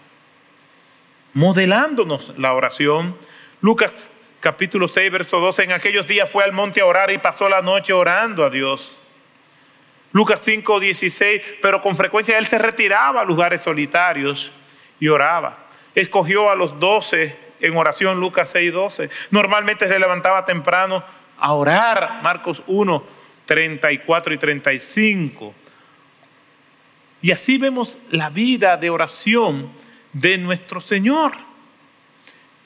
Modelándonos 1.34 2.38
la 2.38 2.54
oración, 2.54 3.16
Lucas 3.60 3.92
capítulo 4.38 4.86
6, 4.86 5.10
verso 5.10 5.40
12, 5.40 5.64
en 5.64 5.72
aquellos 5.72 6.06
días 6.06 6.30
fue 6.30 6.44
al 6.44 6.52
monte 6.52 6.80
a 6.80 6.86
orar 6.86 7.10
y 7.10 7.18
pasó 7.18 7.48
la 7.48 7.60
noche 7.60 7.92
orando 7.92 8.44
a 8.44 8.50
Dios. 8.50 9.00
Lucas 10.12 10.40
5, 10.44 10.80
16, 10.80 11.42
pero 11.62 11.80
con 11.80 11.96
frecuencia 11.96 12.38
él 12.38 12.46
se 12.46 12.58
retiraba 12.58 13.20
a 13.20 13.24
lugares 13.24 13.62
solitarios 13.62 14.52
y 14.98 15.08
oraba. 15.08 15.66
Escogió 15.94 16.50
a 16.50 16.56
los 16.56 16.78
doce 16.80 17.36
en 17.60 17.76
oración, 17.76 18.18
Lucas 18.18 18.50
6, 18.52 18.72
12. 18.72 19.10
Normalmente 19.30 19.86
se 19.86 19.98
levantaba 19.98 20.44
temprano 20.44 21.04
a 21.38 21.52
orar, 21.52 22.20
Marcos 22.22 22.62
1, 22.66 23.04
34 23.46 24.34
y 24.34 24.38
35. 24.38 25.54
Y 27.22 27.32
así 27.32 27.58
vemos 27.58 27.96
la 28.10 28.30
vida 28.30 28.76
de 28.76 28.90
oración 28.90 29.70
de 30.12 30.38
nuestro 30.38 30.80
Señor. 30.80 31.32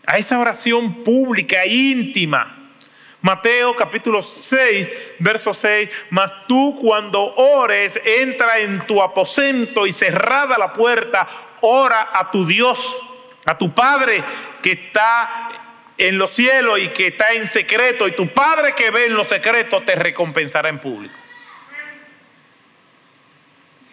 A 0.06 0.18
esa 0.18 0.38
oración 0.38 1.02
pública, 1.02 1.66
íntima. 1.66 2.63
Mateo 3.24 3.74
capítulo 3.74 4.22
6, 4.22 4.86
verso 5.18 5.54
6, 5.54 5.88
mas 6.10 6.30
tú 6.46 6.76
cuando 6.78 7.24
ores, 7.36 7.98
entra 8.04 8.58
en 8.58 8.86
tu 8.86 9.00
aposento 9.00 9.86
y 9.86 9.92
cerrada 9.92 10.58
la 10.58 10.74
puerta, 10.74 11.26
ora 11.62 12.10
a 12.12 12.30
tu 12.30 12.46
Dios, 12.46 12.94
a 13.46 13.56
tu 13.56 13.72
Padre 13.72 14.22
que 14.60 14.72
está 14.72 15.48
en 15.96 16.18
los 16.18 16.32
cielos 16.32 16.78
y 16.80 16.88
que 16.88 17.06
está 17.06 17.32
en 17.32 17.48
secreto, 17.48 18.06
y 18.06 18.12
tu 18.12 18.28
Padre 18.28 18.74
que 18.74 18.90
ve 18.90 19.06
en 19.06 19.14
los 19.14 19.28
secretos 19.28 19.86
te 19.86 19.94
recompensará 19.94 20.68
en 20.68 20.78
público. 20.78 21.14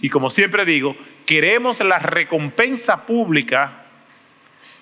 Y 0.02 0.10
como 0.10 0.30
siempre 0.30 0.66
digo, 0.66 0.94
queremos 1.26 1.80
la 1.80 2.00
recompensa 2.00 3.06
pública 3.06 3.86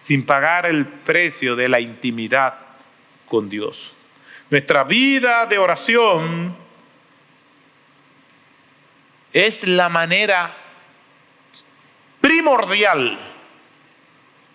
sin 0.05 0.25
pagar 0.25 0.65
el 0.65 0.87
precio 0.87 1.55
de 1.55 1.69
la 1.69 1.79
intimidad 1.79 2.55
con 3.27 3.47
Dios. 3.47 3.93
Nuestra 4.49 4.83
vida 4.83 5.45
de 5.45 5.57
oración 5.59 6.55
es 9.31 9.67
la 9.67 9.89
manera 9.89 10.55
primordial 12.19 13.19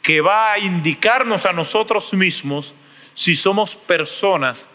que 0.03 0.21
va 0.21 0.53
a 0.53 0.59
indicarnos 0.59 1.47
a 1.47 1.53
nosotros 1.53 2.13
mismos 2.13 2.75
si 3.15 3.37
somos 3.37 3.77
personas 3.77 4.67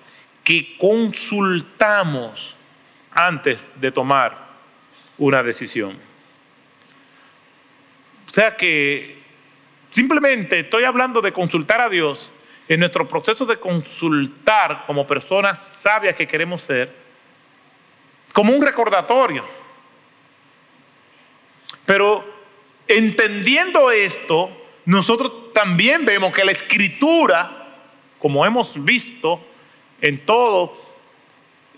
que 0.43 0.77
consultamos 0.77 2.55
antes 3.11 3.67
de 3.75 3.91
tomar 3.91 4.38
una 5.17 5.43
decisión. 5.43 5.99
O 8.27 8.31
sea 8.31 8.55
que 8.55 9.17
simplemente 9.91 10.59
estoy 10.59 10.85
hablando 10.85 11.19
de 11.19 11.33
consultar 11.33 11.81
a 11.81 11.89
Dios 11.89 12.31
en 12.69 12.79
nuestro 12.79 13.07
proceso 13.07 13.45
de 13.45 13.57
consultar 13.57 14.83
como 14.85 15.05
personas 15.07 15.59
sabias 15.81 16.15
que 16.15 16.27
queremos 16.27 16.61
ser, 16.61 16.93
como 18.31 18.53
un 18.53 18.61
recordatorio. 18.61 19.43
Pero 21.85 22.23
entendiendo 22.88 23.89
esto, 23.89 24.51
nosotros 24.85 25.51
también 25.51 26.05
vemos 26.05 26.31
que 26.31 26.45
la 26.45 26.51
escritura, 26.51 27.75
como 28.19 28.45
hemos 28.45 28.83
visto 28.83 29.43
en 29.99 30.23
todo 30.23 30.88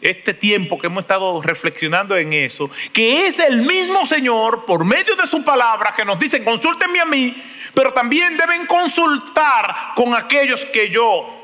este 0.01 0.33
tiempo 0.33 0.79
que 0.79 0.87
hemos 0.87 1.03
estado 1.03 1.41
reflexionando 1.41 2.17
en 2.17 2.33
eso, 2.33 2.69
que 2.91 3.27
es 3.27 3.39
el 3.39 3.57
mismo 3.61 4.05
Señor 4.05 4.65
por 4.65 4.83
medio 4.83 5.15
de 5.15 5.27
su 5.27 5.43
palabra 5.43 5.93
que 5.95 6.03
nos 6.03 6.19
dice, 6.19 6.43
consúltenme 6.43 6.99
a 6.99 7.05
mí, 7.05 7.41
pero 7.73 7.93
también 7.93 8.35
deben 8.35 8.65
consultar 8.65 9.93
con 9.95 10.15
aquellos 10.15 10.65
que 10.65 10.89
yo 10.89 11.37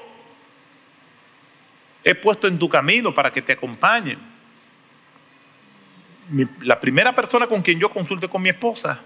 he 2.04 2.16
puesto 2.16 2.48
en 2.48 2.58
tu 2.58 2.68
camino 2.68 3.14
para 3.14 3.32
que 3.32 3.42
te 3.42 3.54
acompañen. 3.54 4.18
la 6.62 6.80
primera 6.80 7.14
persona 7.16 7.48
con 7.48 7.62
quien 7.62 7.80
yo 7.80 7.90
consulte 7.90 8.28
con 8.28 8.42
mi 8.42 8.50
esposa, 8.50 9.00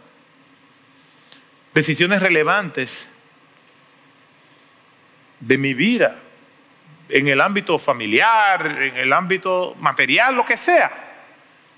decisiones 1.74 2.22
relevantes 2.22 3.10
de 5.40 5.58
mi 5.58 5.74
vida, 5.74 6.20
en 7.12 7.28
el 7.28 7.42
ámbito 7.42 7.78
familiar, 7.78 8.66
en 8.82 8.98
el 8.98 9.14
ámbito 9.14 9.76
material, 9.80 10.36
lo 10.36 10.46
que 10.46 10.58
sea. 10.58 10.92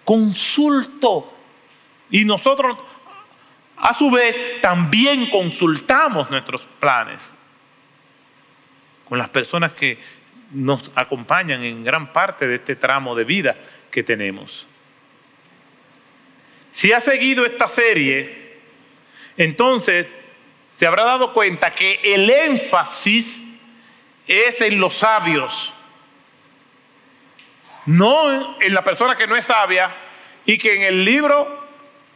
Consulto. 0.04 1.34
Y 2.10 2.24
nosotros, 2.24 2.78
a 3.78 3.94
su 3.94 4.12
vez, 4.12 4.62
también 4.62 5.30
consultamos 5.30 6.30
nuestros 6.30 6.62
planes 6.80 7.32
con 9.10 9.18
las 9.18 9.30
personas 9.30 9.74
que 9.74 9.98
nos 10.52 10.92
acompañan 10.96 11.64
en 11.64 11.84
gran 11.84 12.14
parte 12.14 12.48
de 12.48 12.56
este 12.56 12.76
tramo 12.76 13.16
de 13.16 13.24
vida 13.24 13.56
que 13.90 14.04
tenemos. 14.04 14.68
Si 16.72 16.92
ha 16.92 17.02
seguido 17.02 17.46
esta 17.46 17.68
serie, 17.68 18.60
entonces 19.38 20.08
se 20.76 20.88
habrá 20.88 21.04
dado 21.04 21.34
cuenta 21.34 21.74
que 21.74 22.00
el 22.04 22.30
énfasis 22.30 23.43
es 24.28 24.62
en 24.62 24.80
los 24.80 24.96
sabios, 24.96 25.74
no 27.86 28.60
en 28.62 28.74
la 28.74 28.84
persona 28.84 29.16
que 29.18 29.28
no 29.28 29.36
es 29.36 29.46
sabia 29.46 29.96
y 30.46 30.58
que 30.58 30.74
en 30.74 30.82
el 30.84 31.04
libro 31.04 31.68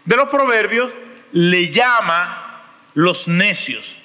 de 0.05 0.15
los 0.15 0.29
proverbios 0.29 0.93
le 1.33 1.69
llama 1.69 2.63
los 2.93 3.27
necios. 3.27 3.95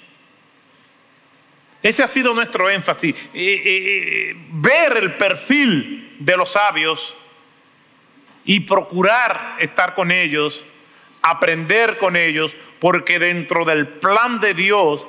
Ese 1.82 2.02
ha 2.02 2.08
sido 2.08 2.34
nuestro 2.34 2.68
énfasis, 2.70 3.14
ver 3.32 4.96
el 4.96 5.14
perfil 5.14 6.16
de 6.18 6.36
los 6.36 6.52
sabios 6.52 7.14
y 8.44 8.60
procurar 8.60 9.56
estar 9.58 9.94
con 9.94 10.10
ellos, 10.10 10.64
aprender 11.22 11.98
con 11.98 12.16
ellos, 12.16 12.52
porque 12.80 13.18
dentro 13.18 13.64
del 13.64 13.86
plan 13.86 14.40
de 14.40 14.54
Dios, 14.54 15.06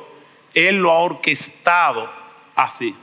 Él 0.54 0.78
lo 0.78 0.92
ha 0.92 1.00
orquestado 1.00 2.23
así. 2.56 2.96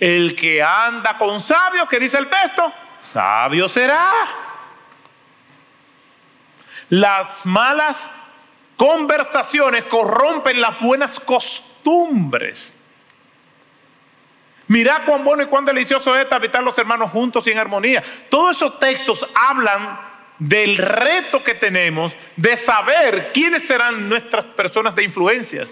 El 0.00 0.34
que 0.34 0.62
anda 0.62 1.16
con 1.18 1.42
sabios, 1.42 1.88
que 1.88 2.00
dice 2.00 2.18
el 2.18 2.28
texto, 2.28 2.72
sabio 3.12 3.68
será. 3.68 4.10
Las 6.88 7.44
malas 7.44 8.08
conversaciones 8.76 9.84
corrompen 9.84 10.60
las 10.60 10.78
buenas 10.80 11.18
costumbres. 11.20 12.72
Mirá 14.68 15.04
cuán 15.04 15.24
bueno 15.24 15.44
y 15.44 15.46
cuán 15.46 15.64
delicioso 15.64 16.16
es 16.16 16.30
habitar 16.30 16.62
los 16.62 16.76
hermanos 16.76 17.10
juntos 17.10 17.46
y 17.46 17.52
en 17.52 17.58
armonía. 17.58 18.02
Todos 18.28 18.56
esos 18.56 18.78
textos 18.78 19.26
hablan 19.34 20.00
del 20.38 20.76
reto 20.76 21.42
que 21.42 21.54
tenemos 21.54 22.12
de 22.34 22.56
saber 22.56 23.30
quiénes 23.32 23.62
serán 23.62 24.08
nuestras 24.08 24.44
personas 24.44 24.94
de 24.94 25.04
influencias. 25.04 25.70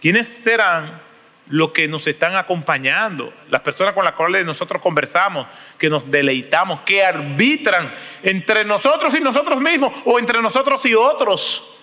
¿Quiénes 0.00 0.28
serán 0.42 1.00
los 1.48 1.72
que 1.72 1.88
nos 1.88 2.06
están 2.06 2.36
acompañando? 2.36 3.32
Las 3.48 3.62
personas 3.62 3.94
con 3.94 4.04
las 4.04 4.14
cuales 4.14 4.44
nosotros 4.44 4.80
conversamos, 4.80 5.46
que 5.78 5.90
nos 5.90 6.10
deleitamos, 6.10 6.80
que 6.80 7.04
arbitran 7.04 7.92
entre 8.22 8.64
nosotros 8.64 9.14
y 9.14 9.20
nosotros 9.20 9.60
mismos 9.60 9.94
o 10.04 10.18
entre 10.18 10.40
nosotros 10.42 10.84
y 10.86 10.94
otros 10.94 11.76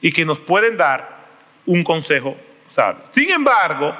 y 0.00 0.12
que 0.12 0.24
nos 0.24 0.40
pueden 0.40 0.76
dar 0.76 1.16
un 1.66 1.82
consejo 1.82 2.36
sabio. 2.74 3.02
Sin 3.12 3.30
embargo, 3.30 3.96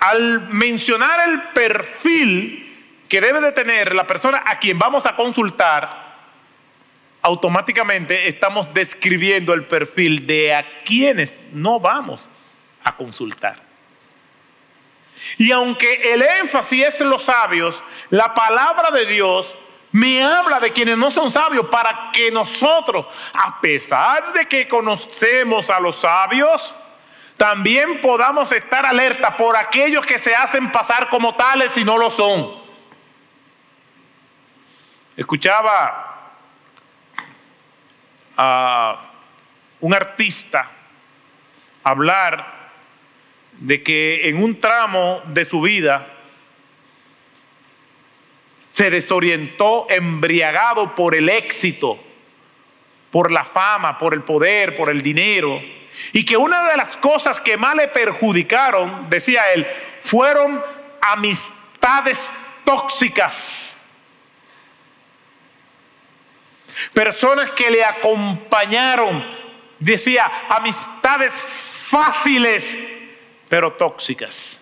al 0.00 0.48
mencionar 0.50 1.28
el 1.28 1.42
perfil 1.54 2.60
que 3.08 3.20
debe 3.20 3.40
de 3.40 3.52
tener 3.52 3.94
la 3.94 4.06
persona 4.06 4.42
a 4.44 4.58
quien 4.58 4.78
vamos 4.78 5.06
a 5.06 5.16
consultar, 5.16 6.03
automáticamente 7.24 8.28
estamos 8.28 8.72
describiendo 8.74 9.54
el 9.54 9.64
perfil 9.64 10.26
de 10.26 10.54
a 10.54 10.82
quienes 10.84 11.32
no 11.52 11.80
vamos 11.80 12.20
a 12.84 12.94
consultar. 12.94 13.56
Y 15.38 15.50
aunque 15.50 16.12
el 16.12 16.20
énfasis 16.20 16.84
es 16.84 17.00
en 17.00 17.08
los 17.08 17.22
sabios, 17.22 17.82
la 18.10 18.34
palabra 18.34 18.90
de 18.90 19.06
Dios 19.06 19.46
me 19.92 20.22
habla 20.22 20.60
de 20.60 20.70
quienes 20.70 20.98
no 20.98 21.10
son 21.10 21.32
sabios 21.32 21.66
para 21.70 22.10
que 22.12 22.30
nosotros, 22.30 23.06
a 23.32 23.58
pesar 23.58 24.34
de 24.34 24.46
que 24.46 24.68
conocemos 24.68 25.70
a 25.70 25.80
los 25.80 25.96
sabios, 25.96 26.74
también 27.38 28.02
podamos 28.02 28.52
estar 28.52 28.84
alerta 28.84 29.34
por 29.34 29.56
aquellos 29.56 30.04
que 30.04 30.18
se 30.18 30.34
hacen 30.34 30.70
pasar 30.70 31.08
como 31.08 31.34
tales 31.34 31.74
y 31.78 31.84
no 31.84 31.96
lo 31.96 32.10
son. 32.10 32.62
Escuchaba 35.16 36.13
a 38.36 39.10
un 39.80 39.94
artista 39.94 40.70
hablar 41.82 42.70
de 43.52 43.82
que 43.82 44.28
en 44.28 44.42
un 44.42 44.58
tramo 44.58 45.22
de 45.26 45.44
su 45.44 45.60
vida 45.60 46.08
se 48.72 48.90
desorientó 48.90 49.86
embriagado 49.88 50.94
por 50.94 51.14
el 51.14 51.28
éxito, 51.28 52.02
por 53.10 53.30
la 53.30 53.44
fama, 53.44 53.96
por 53.98 54.14
el 54.14 54.22
poder, 54.22 54.76
por 54.76 54.90
el 54.90 55.00
dinero. 55.00 55.62
Y 56.12 56.24
que 56.24 56.36
una 56.36 56.68
de 56.68 56.76
las 56.76 56.96
cosas 56.96 57.40
que 57.40 57.56
más 57.56 57.76
le 57.76 57.86
perjudicaron, 57.86 59.08
decía 59.08 59.42
él, 59.52 59.64
fueron 60.02 60.60
amistades 61.00 62.32
tóxicas. 62.64 63.73
Personas 66.92 67.50
que 67.52 67.70
le 67.70 67.84
acompañaron, 67.84 69.24
decía, 69.78 70.30
amistades 70.48 71.32
fáciles, 71.32 72.76
pero 73.48 73.72
tóxicas. 73.72 74.60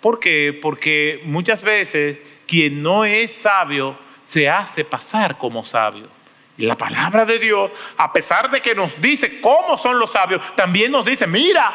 ¿Por 0.00 0.20
qué? 0.20 0.58
Porque 0.60 1.22
muchas 1.24 1.62
veces 1.62 2.18
quien 2.46 2.82
no 2.82 3.04
es 3.04 3.32
sabio 3.32 3.96
se 4.26 4.48
hace 4.48 4.84
pasar 4.84 5.38
como 5.38 5.64
sabio. 5.64 6.08
Y 6.56 6.66
la 6.66 6.76
palabra 6.76 7.24
de 7.24 7.38
Dios, 7.38 7.70
a 7.96 8.12
pesar 8.12 8.50
de 8.50 8.60
que 8.60 8.74
nos 8.74 9.00
dice 9.00 9.40
cómo 9.40 9.76
son 9.78 9.98
los 9.98 10.12
sabios, 10.12 10.42
también 10.56 10.92
nos 10.92 11.04
dice, 11.04 11.26
mira, 11.26 11.72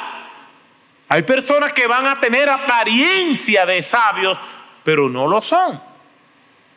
hay 1.08 1.24
personas 1.24 1.74
que 1.74 1.88
van 1.88 2.08
a 2.08 2.18
tener 2.18 2.48
apariencia 2.50 3.66
de 3.66 3.82
sabios, 3.82 4.38
pero 4.84 5.10
no 5.10 5.28
lo 5.28 5.42
son. 5.42 5.82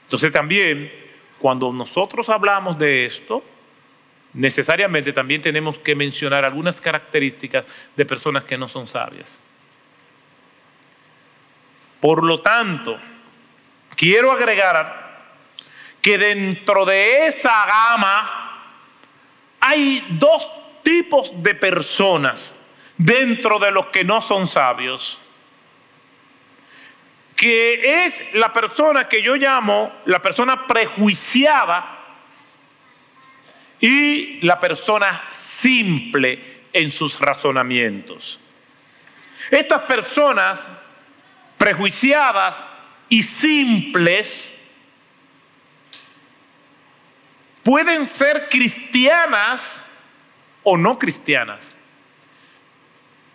Entonces 0.04 0.32
también, 0.32 1.01
cuando 1.42 1.72
nosotros 1.72 2.28
hablamos 2.28 2.78
de 2.78 3.04
esto, 3.04 3.42
necesariamente 4.32 5.12
también 5.12 5.40
tenemos 5.40 5.76
que 5.78 5.96
mencionar 5.96 6.44
algunas 6.44 6.80
características 6.80 7.64
de 7.96 8.06
personas 8.06 8.44
que 8.44 8.56
no 8.56 8.68
son 8.68 8.86
sabias. 8.86 9.40
Por 12.00 12.22
lo 12.22 12.40
tanto, 12.40 12.96
quiero 13.96 14.30
agregar 14.30 15.32
que 16.00 16.16
dentro 16.16 16.84
de 16.84 17.26
esa 17.26 17.66
gama 17.66 18.78
hay 19.58 20.06
dos 20.10 20.48
tipos 20.84 21.32
de 21.42 21.56
personas 21.56 22.54
dentro 22.96 23.58
de 23.58 23.72
los 23.72 23.86
que 23.86 24.04
no 24.04 24.22
son 24.22 24.46
sabios, 24.46 25.20
que 27.42 28.04
es 28.04 28.34
la 28.34 28.52
persona 28.52 29.08
que 29.08 29.20
yo 29.20 29.34
llamo 29.34 29.92
la 30.04 30.22
persona 30.22 30.64
prejuiciada 30.64 31.98
y 33.80 34.38
la 34.46 34.60
persona 34.60 35.24
simple 35.32 36.66
en 36.72 36.92
sus 36.92 37.18
razonamientos. 37.18 38.38
Estas 39.50 39.80
personas 39.82 40.60
prejuiciadas 41.58 42.62
y 43.08 43.24
simples 43.24 44.54
pueden 47.64 48.06
ser 48.06 48.48
cristianas 48.50 49.82
o 50.62 50.76
no 50.76 50.96
cristianas. 50.96 51.58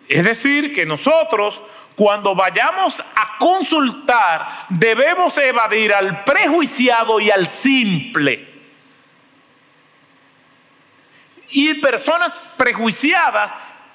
Es 0.08 0.24
decir, 0.24 0.74
que 0.74 0.86
nosotros 0.86 1.60
cuando 1.98 2.32
vayamos 2.32 3.00
a 3.00 3.36
consultar 3.38 4.66
debemos 4.68 5.36
evadir 5.36 5.92
al 5.92 6.22
prejuiciado 6.22 7.18
y 7.18 7.28
al 7.28 7.48
simple. 7.48 8.46
Y 11.50 11.74
personas 11.74 12.32
prejuiciadas 12.56 13.50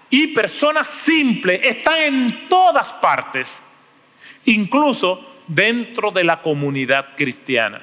y 0.09 0.27
personas 0.27 0.89
simples 0.89 1.61
están 1.63 1.97
en 1.97 2.49
todas 2.49 2.89
partes, 2.95 3.61
incluso 4.43 5.25
dentro 5.47 6.11
de 6.11 6.25
la 6.25 6.41
comunidad 6.41 7.15
cristiana. 7.15 7.81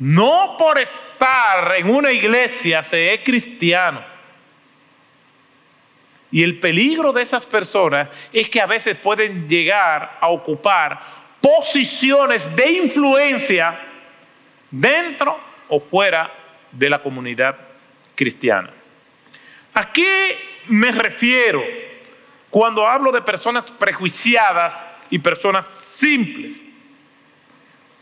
No 0.00 0.54
por 0.58 0.78
estar 0.78 1.76
en 1.76 1.88
una 1.88 2.12
iglesia 2.12 2.82
se 2.82 3.14
es 3.14 3.20
cristiano. 3.24 4.11
Y 6.32 6.42
el 6.42 6.58
peligro 6.58 7.12
de 7.12 7.22
esas 7.22 7.46
personas 7.46 8.08
es 8.32 8.48
que 8.48 8.60
a 8.60 8.66
veces 8.66 8.96
pueden 8.96 9.46
llegar 9.46 10.18
a 10.18 10.28
ocupar 10.28 11.00
posiciones 11.40 12.48
de 12.56 12.72
influencia 12.72 13.78
dentro 14.70 15.38
o 15.68 15.78
fuera 15.78 16.32
de 16.72 16.88
la 16.88 17.02
comunidad 17.02 17.54
cristiana. 18.14 18.70
¿A 19.74 19.92
qué 19.92 20.62
me 20.68 20.90
refiero 20.90 21.62
cuando 22.48 22.86
hablo 22.86 23.12
de 23.12 23.20
personas 23.20 23.70
prejuiciadas 23.72 24.74
y 25.10 25.18
personas 25.18 25.66
simples? 25.68 26.54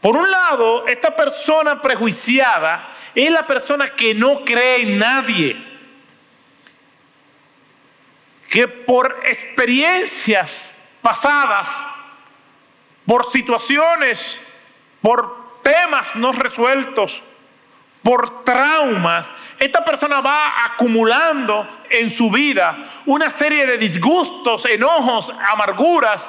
Por 0.01 0.17
un 0.17 0.31
lado, 0.31 0.87
esta 0.87 1.15
persona 1.15 1.83
prejuiciada 1.83 2.95
es 3.15 3.31
la 3.31 3.47
persona 3.47 3.89
que 3.89 4.15
no 4.15 4.45
cree 4.45 4.83
en 4.83 4.99
nadie, 4.99 5.70
que 8.51 8.67
por 8.67 9.23
experiencias 9.25 10.73
pasadas, 11.01 11.81
por 13.07 13.31
situaciones, 13.31 14.41
por 15.01 15.61
temas 15.63 16.15
no 16.17 16.33
resueltos, 16.33 17.23
por 18.03 18.43
traumas, 18.43 19.31
esta 19.57 19.85
persona 19.85 20.21
va 20.21 20.65
acumulando 20.65 21.85
en 21.89 22.11
su 22.11 22.29
vida 22.29 22.77
una 23.07 23.31
serie 23.31 23.67
de 23.67 23.79
disgustos, 23.79 24.65
enojos, 24.67 25.33
amarguras, 25.49 26.23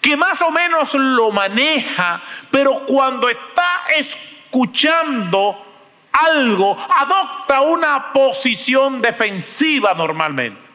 que 0.00 0.16
más 0.16 0.40
o 0.40 0.50
menos 0.50 0.94
lo 0.94 1.30
maneja, 1.30 2.22
pero 2.50 2.86
cuando 2.86 3.28
está 3.28 3.82
escuchando 3.94 5.66
algo, 6.12 6.78
adopta 6.96 7.60
una 7.60 8.10
posición 8.12 9.02
defensiva 9.02 9.92
normalmente. 9.92 10.71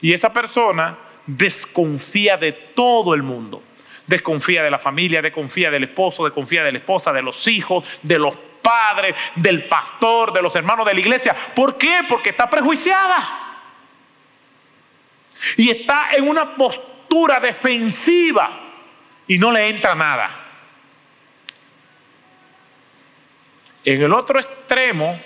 Y 0.00 0.12
esa 0.12 0.32
persona 0.32 0.98
desconfía 1.26 2.36
de 2.36 2.52
todo 2.52 3.14
el 3.14 3.22
mundo. 3.22 3.62
Desconfía 4.06 4.62
de 4.62 4.70
la 4.70 4.78
familia, 4.78 5.22
desconfía 5.22 5.70
del 5.70 5.84
esposo, 5.84 6.24
desconfía 6.24 6.62
de 6.62 6.72
la 6.72 6.78
esposa, 6.78 7.12
de 7.12 7.22
los 7.22 7.46
hijos, 7.48 7.84
de 8.02 8.18
los 8.18 8.36
padres, 8.62 9.14
del 9.36 9.64
pastor, 9.64 10.32
de 10.32 10.42
los 10.42 10.54
hermanos 10.56 10.86
de 10.86 10.94
la 10.94 11.00
iglesia. 11.00 11.34
¿Por 11.54 11.78
qué? 11.78 12.00
Porque 12.08 12.30
está 12.30 12.48
prejuiciada. 12.48 13.40
Y 15.56 15.70
está 15.70 16.08
en 16.14 16.28
una 16.28 16.54
postura 16.54 17.40
defensiva 17.40 18.60
y 19.26 19.38
no 19.38 19.50
le 19.52 19.68
entra 19.68 19.94
nada. 19.94 20.40
En 23.84 24.02
el 24.02 24.12
otro 24.12 24.38
extremo 24.38 25.20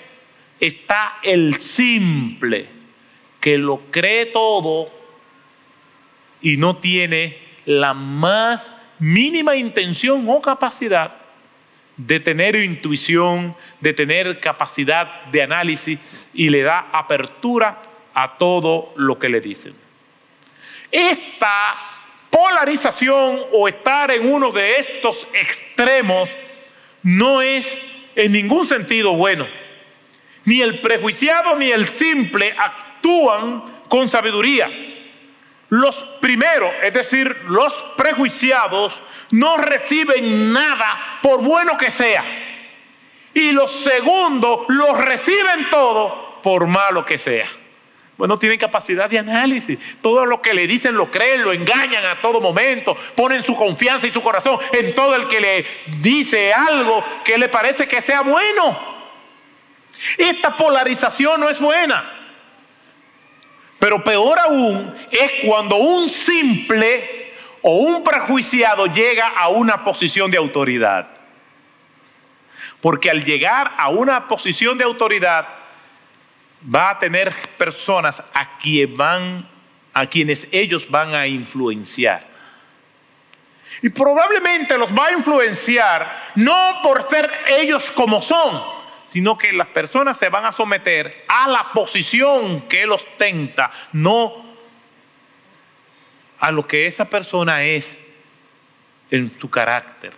está 0.58 1.18
el 1.22 1.60
simple, 1.60 2.68
que 3.48 3.56
lo 3.56 3.80
cree 3.90 4.26
todo 4.26 4.90
y 6.42 6.58
no 6.58 6.76
tiene 6.76 7.38
la 7.64 7.94
más 7.94 8.70
mínima 8.98 9.56
intención 9.56 10.28
o 10.28 10.42
capacidad 10.42 11.14
de 11.96 12.20
tener 12.20 12.56
intuición, 12.56 13.56
de 13.80 13.94
tener 13.94 14.38
capacidad 14.40 15.24
de 15.32 15.40
análisis 15.40 16.28
y 16.34 16.50
le 16.50 16.60
da 16.60 16.90
apertura 16.92 17.80
a 18.12 18.36
todo 18.36 18.92
lo 18.96 19.18
que 19.18 19.30
le 19.30 19.40
dicen. 19.40 19.72
Esta 20.92 21.74
polarización 22.28 23.40
o 23.50 23.66
estar 23.66 24.10
en 24.10 24.30
uno 24.30 24.50
de 24.50 24.76
estos 24.76 25.26
extremos 25.32 26.28
no 27.02 27.40
es 27.40 27.80
en 28.14 28.30
ningún 28.30 28.68
sentido 28.68 29.14
bueno. 29.14 29.46
Ni 30.44 30.60
el 30.60 30.82
prejuiciado 30.82 31.56
ni 31.56 31.70
el 31.70 31.86
simple 31.86 32.54
con 33.88 34.08
sabiduría. 34.08 34.70
Los 35.70 35.96
primeros, 36.20 36.70
es 36.82 36.94
decir, 36.94 37.44
los 37.46 37.74
prejuiciados, 37.96 38.98
no 39.30 39.58
reciben 39.58 40.52
nada 40.52 41.18
por 41.22 41.42
bueno 41.42 41.76
que 41.76 41.90
sea. 41.90 42.24
Y 43.34 43.52
los 43.52 43.70
segundos 43.70 44.64
los 44.68 44.96
reciben 44.98 45.68
todo 45.70 46.40
por 46.42 46.66
malo 46.66 47.04
que 47.04 47.18
sea. 47.18 47.46
Bueno, 48.16 48.36
tienen 48.36 48.58
capacidad 48.58 49.08
de 49.08 49.18
análisis. 49.18 49.78
Todo 50.00 50.26
lo 50.26 50.42
que 50.42 50.54
le 50.54 50.66
dicen 50.66 50.96
lo 50.96 51.10
creen, 51.10 51.44
lo 51.44 51.52
engañan 51.52 52.04
a 52.06 52.20
todo 52.20 52.40
momento. 52.40 52.96
Ponen 53.14 53.44
su 53.44 53.54
confianza 53.54 54.08
y 54.08 54.12
su 54.12 54.22
corazón 54.22 54.58
en 54.72 54.94
todo 54.94 55.14
el 55.14 55.28
que 55.28 55.40
le 55.40 55.66
dice 56.00 56.52
algo 56.52 57.04
que 57.24 57.38
le 57.38 57.48
parece 57.48 57.86
que 57.86 58.02
sea 58.02 58.22
bueno. 58.22 58.98
Esta 60.16 60.56
polarización 60.56 61.40
no 61.40 61.48
es 61.48 61.60
buena. 61.60 62.18
Pero 63.78 64.02
peor 64.02 64.38
aún 64.38 64.94
es 65.10 65.46
cuando 65.46 65.76
un 65.76 66.08
simple 66.08 67.34
o 67.62 67.76
un 67.76 68.02
prejuiciado 68.02 68.86
llega 68.86 69.28
a 69.28 69.48
una 69.48 69.84
posición 69.84 70.30
de 70.30 70.36
autoridad. 70.36 71.08
Porque 72.80 73.10
al 73.10 73.24
llegar 73.24 73.72
a 73.76 73.88
una 73.88 74.28
posición 74.28 74.78
de 74.78 74.84
autoridad, 74.84 75.46
va 76.62 76.90
a 76.90 76.98
tener 76.98 77.32
personas 77.56 78.20
a, 78.34 78.58
van, 78.96 79.48
a 79.92 80.06
quienes 80.06 80.48
ellos 80.50 80.88
van 80.90 81.14
a 81.14 81.26
influenciar. 81.26 82.26
Y 83.82 83.90
probablemente 83.90 84.76
los 84.76 84.92
va 84.92 85.06
a 85.06 85.12
influenciar 85.12 86.32
no 86.34 86.80
por 86.82 87.08
ser 87.08 87.30
ellos 87.60 87.90
como 87.92 88.20
son, 88.20 88.77
sino 89.18 89.36
que 89.36 89.52
las 89.52 89.66
personas 89.66 90.16
se 90.16 90.28
van 90.28 90.44
a 90.44 90.52
someter 90.52 91.24
a 91.26 91.48
la 91.48 91.72
posición 91.72 92.68
que 92.68 92.82
él 92.82 92.92
ostenta, 92.92 93.68
no 93.92 94.46
a 96.38 96.52
lo 96.52 96.64
que 96.68 96.86
esa 96.86 97.10
persona 97.10 97.64
es 97.64 97.98
en 99.10 99.36
su 99.40 99.50
carácter. 99.50 100.12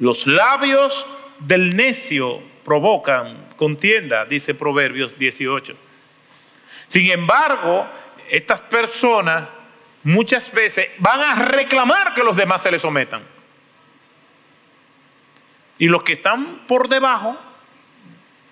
Los 0.00 0.26
labios 0.26 1.06
del 1.38 1.76
necio 1.76 2.42
provocan 2.64 3.46
contienda, 3.56 4.24
dice 4.24 4.52
Proverbios 4.52 5.16
18. 5.16 5.76
Sin 6.88 7.12
embargo, 7.12 7.86
estas 8.28 8.60
personas 8.60 9.48
muchas 10.02 10.50
veces 10.50 10.88
van 10.98 11.20
a 11.20 11.44
reclamar 11.44 12.12
que 12.12 12.24
los 12.24 12.36
demás 12.36 12.60
se 12.60 12.72
les 12.72 12.82
sometan. 12.82 13.22
Y 15.78 15.86
los 15.86 16.02
que 16.02 16.14
están 16.14 16.62
por 16.66 16.88
debajo 16.88 17.36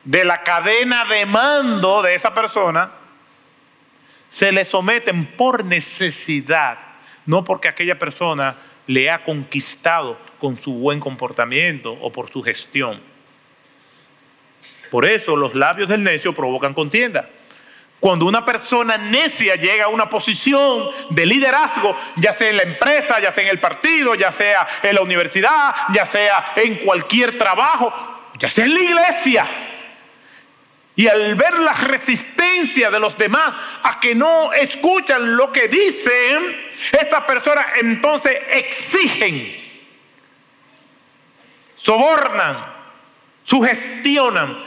de 0.04 0.24
la 0.24 0.42
cadena 0.42 1.04
de 1.04 1.26
mando 1.26 2.02
de 2.02 2.14
esa 2.14 2.34
persona, 2.34 2.92
se 4.30 4.52
le 4.52 4.64
someten 4.64 5.26
por 5.26 5.64
necesidad, 5.64 6.78
no 7.26 7.44
porque 7.44 7.68
aquella 7.68 7.98
persona 7.98 8.56
le 8.86 9.10
ha 9.10 9.22
conquistado 9.22 10.18
con 10.38 10.60
su 10.60 10.72
buen 10.74 11.00
comportamiento 11.00 11.92
o 11.92 12.10
por 12.10 12.30
su 12.30 12.42
gestión. 12.42 13.00
Por 14.90 15.04
eso 15.04 15.36
los 15.36 15.54
labios 15.54 15.88
del 15.88 16.02
necio 16.02 16.34
provocan 16.34 16.74
contienda. 16.74 17.28
Cuando 18.00 18.24
una 18.24 18.44
persona 18.44 18.96
necia 18.96 19.56
llega 19.56 19.84
a 19.84 19.88
una 19.88 20.08
posición 20.08 20.90
de 21.10 21.26
liderazgo, 21.26 21.94
ya 22.16 22.32
sea 22.32 22.48
en 22.48 22.56
la 22.56 22.62
empresa, 22.62 23.20
ya 23.20 23.30
sea 23.32 23.44
en 23.44 23.50
el 23.50 23.60
partido, 23.60 24.14
ya 24.14 24.32
sea 24.32 24.66
en 24.82 24.94
la 24.94 25.02
universidad, 25.02 25.74
ya 25.92 26.06
sea 26.06 26.54
en 26.56 26.76
cualquier 26.76 27.36
trabajo, 27.36 27.92
ya 28.38 28.48
sea 28.48 28.64
en 28.64 28.74
la 28.74 28.80
iglesia, 28.80 29.46
y 31.00 31.08
al 31.08 31.34
ver 31.34 31.58
la 31.58 31.72
resistencia 31.72 32.90
de 32.90 33.00
los 33.00 33.16
demás 33.16 33.56
a 33.82 33.98
que 34.00 34.14
no 34.14 34.52
escuchan 34.52 35.36
lo 35.36 35.50
que 35.50 35.68
dicen, 35.68 36.70
estas 36.92 37.22
personas 37.22 37.66
entonces 37.80 38.36
exigen, 38.50 39.56
sobornan, 41.76 42.66
sugestionan, 43.44 44.58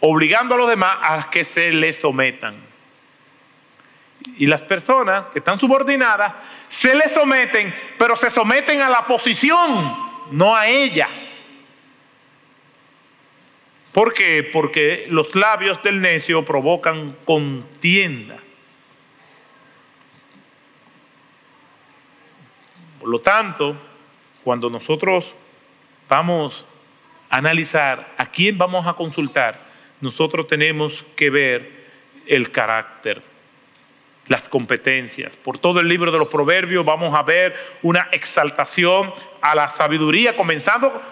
obligando 0.00 0.54
a 0.54 0.58
los 0.58 0.68
demás 0.68 0.96
a 1.02 1.30
que 1.30 1.44
se 1.44 1.72
les 1.72 1.96
sometan. 1.96 2.56
Y 4.36 4.46
las 4.46 4.62
personas 4.62 5.26
que 5.26 5.38
están 5.38 5.58
subordinadas 5.58 6.34
se 6.68 6.94
les 6.94 7.12
someten, 7.12 7.74
pero 7.98 8.16
se 8.16 8.30
someten 8.30 8.82
a 8.82 8.88
la 8.88 9.06
posición, 9.06 9.96
no 10.30 10.54
a 10.54 10.66
ella. 10.68 11.08
¿Por 13.92 14.14
qué? 14.14 14.48
Porque 14.52 15.06
los 15.10 15.34
labios 15.34 15.82
del 15.82 16.00
necio 16.00 16.44
provocan 16.44 17.16
contienda. 17.24 18.38
Por 23.00 23.08
lo 23.08 23.20
tanto, 23.20 23.76
cuando 24.44 24.68
nosotros 24.68 25.34
vamos 26.08 26.64
a 27.30 27.38
analizar 27.38 28.14
a 28.18 28.26
quién 28.26 28.58
vamos 28.58 28.86
a 28.86 28.94
consultar, 28.94 29.67
nosotros 30.00 30.46
tenemos 30.46 31.04
que 31.16 31.30
ver 31.30 31.70
el 32.26 32.50
carácter, 32.50 33.22
las 34.26 34.48
competencias. 34.48 35.36
Por 35.36 35.58
todo 35.58 35.80
el 35.80 35.88
libro 35.88 36.12
de 36.12 36.18
los 36.18 36.28
proverbios 36.28 36.84
vamos 36.84 37.14
a 37.14 37.22
ver 37.22 37.56
una 37.82 38.08
exaltación 38.12 39.12
a 39.40 39.54
la 39.54 39.68
sabiduría, 39.68 40.36
comenzando 40.36 41.02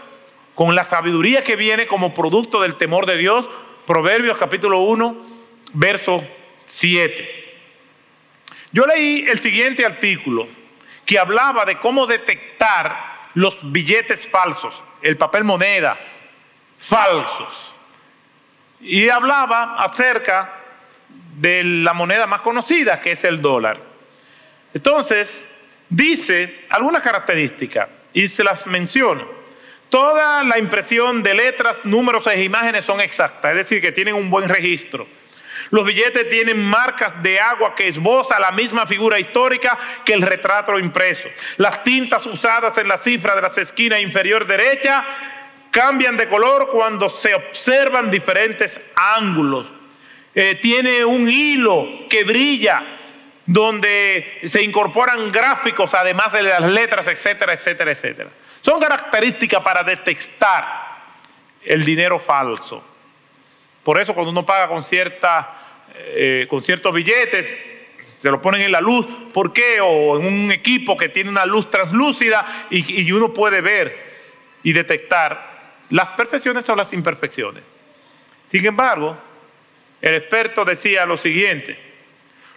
con 0.54 0.74
la 0.74 0.84
sabiduría 0.84 1.42
que 1.42 1.56
viene 1.56 1.86
como 1.86 2.14
producto 2.14 2.60
del 2.62 2.76
temor 2.76 3.06
de 3.06 3.16
Dios. 3.16 3.48
Proverbios 3.86 4.36
capítulo 4.36 4.80
1, 4.80 5.26
verso 5.72 6.24
7. 6.66 7.44
Yo 8.72 8.86
leí 8.86 9.26
el 9.28 9.38
siguiente 9.38 9.86
artículo 9.86 10.48
que 11.04 11.18
hablaba 11.18 11.64
de 11.64 11.78
cómo 11.78 12.06
detectar 12.06 13.30
los 13.34 13.58
billetes 13.70 14.28
falsos, 14.28 14.82
el 15.02 15.16
papel 15.16 15.44
moneda 15.44 15.98
falsos. 16.78 17.75
Y 18.80 19.08
hablaba 19.08 19.82
acerca 19.82 20.52
de 21.36 21.62
la 21.64 21.92
moneda 21.92 22.26
más 22.26 22.40
conocida, 22.40 23.00
que 23.00 23.12
es 23.12 23.24
el 23.24 23.40
dólar. 23.40 23.80
Entonces, 24.74 25.44
dice 25.88 26.66
algunas 26.70 27.02
características 27.02 27.88
y 28.12 28.28
se 28.28 28.44
las 28.44 28.66
menciono. 28.66 29.26
Toda 29.88 30.42
la 30.42 30.58
impresión 30.58 31.22
de 31.22 31.34
letras, 31.34 31.76
números 31.84 32.26
e 32.26 32.42
imágenes 32.42 32.84
son 32.84 33.00
exactas, 33.00 33.52
es 33.52 33.56
decir, 33.56 33.80
que 33.80 33.92
tienen 33.92 34.14
un 34.14 34.30
buen 34.30 34.48
registro. 34.48 35.06
Los 35.70 35.84
billetes 35.84 36.28
tienen 36.28 36.62
marcas 36.64 37.22
de 37.22 37.40
agua 37.40 37.74
que 37.74 37.88
esboza 37.88 38.38
la 38.38 38.52
misma 38.52 38.86
figura 38.86 39.18
histórica 39.18 39.78
que 40.04 40.14
el 40.14 40.22
retrato 40.22 40.78
impreso. 40.78 41.28
Las 41.56 41.82
tintas 41.82 42.24
usadas 42.26 42.78
en 42.78 42.88
la 42.88 42.98
cifra 42.98 43.34
de 43.34 43.42
las 43.42 43.58
esquinas 43.58 44.00
inferior 44.00 44.46
derecha 44.46 45.04
cambian 45.76 46.16
de 46.16 46.26
color 46.26 46.68
cuando 46.68 47.10
se 47.10 47.34
observan 47.34 48.10
diferentes 48.10 48.80
ángulos. 48.94 49.66
Eh, 50.34 50.54
tiene 50.54 51.04
un 51.04 51.28
hilo 51.28 51.86
que 52.08 52.24
brilla 52.24 52.82
donde 53.44 54.38
se 54.48 54.62
incorporan 54.62 55.30
gráficos 55.30 55.92
además 55.92 56.32
de 56.32 56.44
las 56.44 56.62
letras, 56.62 57.06
etcétera, 57.08 57.52
etcétera, 57.52 57.90
etcétera. 57.90 58.30
Son 58.62 58.80
características 58.80 59.60
para 59.60 59.82
detectar 59.82 60.64
el 61.62 61.84
dinero 61.84 62.18
falso. 62.18 62.82
Por 63.84 64.00
eso 64.00 64.14
cuando 64.14 64.30
uno 64.30 64.46
paga 64.46 64.68
con, 64.68 64.82
cierta, 64.82 65.58
eh, 65.94 66.46
con 66.48 66.64
ciertos 66.64 66.94
billetes, 66.94 67.54
se 68.18 68.30
lo 68.30 68.40
ponen 68.40 68.62
en 68.62 68.72
la 68.72 68.80
luz. 68.80 69.06
¿Por 69.30 69.52
qué? 69.52 69.82
O 69.82 70.18
en 70.18 70.24
un 70.24 70.50
equipo 70.52 70.96
que 70.96 71.10
tiene 71.10 71.28
una 71.28 71.44
luz 71.44 71.68
translúcida 71.68 72.66
y, 72.70 73.02
y 73.02 73.12
uno 73.12 73.34
puede 73.34 73.60
ver 73.60 74.06
y 74.62 74.72
detectar 74.72 75.55
las 75.90 76.10
perfecciones 76.10 76.68
o 76.68 76.76
las 76.76 76.92
imperfecciones. 76.92 77.62
Sin 78.50 78.64
embargo, 78.64 79.16
el 80.00 80.14
experto 80.14 80.64
decía 80.64 81.06
lo 81.06 81.16
siguiente, 81.16 81.78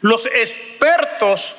los 0.01 0.25
expertos 0.27 1.55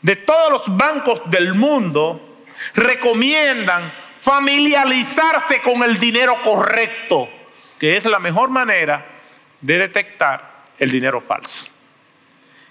de 0.00 0.16
todos 0.16 0.50
los 0.50 0.76
bancos 0.76 1.22
del 1.26 1.54
mundo 1.54 2.44
recomiendan 2.74 3.92
familiarizarse 4.20 5.60
con 5.62 5.82
el 5.82 5.98
dinero 5.98 6.36
correcto, 6.42 7.28
que 7.78 7.96
es 7.96 8.04
la 8.04 8.18
mejor 8.18 8.50
manera 8.50 9.04
de 9.60 9.78
detectar 9.78 10.64
el 10.78 10.90
dinero 10.90 11.20
falso. 11.20 11.66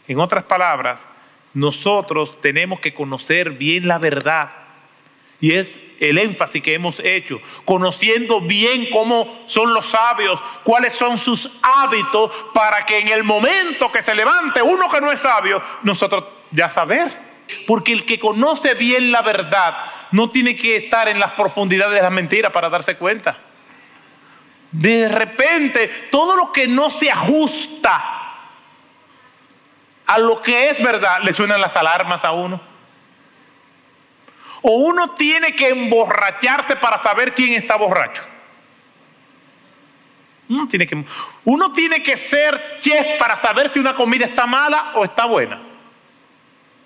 En 0.08 0.20
otras 0.20 0.44
palabras, 0.44 1.00
nosotros 1.54 2.40
tenemos 2.42 2.80
que 2.80 2.94
conocer 2.94 3.52
bien 3.52 3.88
la 3.88 3.98
verdad. 3.98 4.52
Y 5.40 5.54
es 5.54 5.70
el 6.02 6.18
énfasis 6.18 6.62
que 6.62 6.74
hemos 6.74 7.00
hecho, 7.00 7.40
conociendo 7.64 8.42
bien 8.42 8.90
cómo 8.92 9.44
son 9.46 9.74
los 9.74 9.86
sabios, 9.86 10.40
cuáles 10.64 10.94
son 10.94 11.18
sus 11.18 11.60
hábitos, 11.62 12.32
para 12.54 12.86
que 12.86 13.00
en 13.00 13.08
el 13.08 13.24
momento 13.24 13.90
que 13.92 14.04
se 14.04 14.14
levante 14.14 14.62
uno 14.62 14.90
que 14.90 15.00
no 15.00 15.12
es 15.12 15.20
sabio, 15.22 15.62
nosotros 15.84 16.26
ya 16.52 16.70
saber 16.70 17.32
porque 17.68 17.94
el 17.94 18.06
que 18.06 18.20
conoce 18.20 18.74
bien 18.74 19.12
la 19.12 19.22
verdad 19.22 19.78
no 20.12 20.30
tiene 20.30 20.56
que 20.56 20.76
estar 20.76 21.08
en 21.08 21.20
las 21.20 21.32
profundidades 21.32 21.96
de 21.96 22.02
la 22.02 22.10
mentira 22.10 22.52
para 22.52 22.70
darse 22.70 22.98
cuenta. 22.98 23.38
De 24.72 25.10
repente, 25.10 25.88
todo 26.12 26.36
lo 26.36 26.52
que 26.52 26.68
no 26.68 26.90
se 26.90 27.12
ajusta 27.12 28.20
a 30.06 30.18
lo 30.20 30.42
que 30.42 30.70
es 30.70 30.82
verdad, 30.82 31.20
le 31.24 31.34
suenan 31.34 31.62
las 31.62 31.76
alarmas 31.76 32.24
a 32.24 32.32
uno. 32.32 32.71
O 34.62 34.72
uno 34.72 35.12
tiene 35.12 35.56
que 35.56 35.70
emborracharse 35.70 36.76
para 36.76 37.02
saber 37.02 37.34
quién 37.34 37.54
está 37.54 37.76
borracho. 37.76 38.24
Uno 40.50 40.68
tiene 40.68 40.86
que, 40.86 41.06
uno 41.46 41.72
tiene 41.72 42.04
que 42.04 42.18
ser 42.18 42.78
chef 42.82 43.18
para 43.18 43.40
saber 43.40 43.70
si 43.70 43.80
una 43.80 43.96
comida 43.96 44.26
está 44.26 44.46
mala 44.46 44.92
o 44.96 45.06
está 45.06 45.26
buena. 45.26 45.62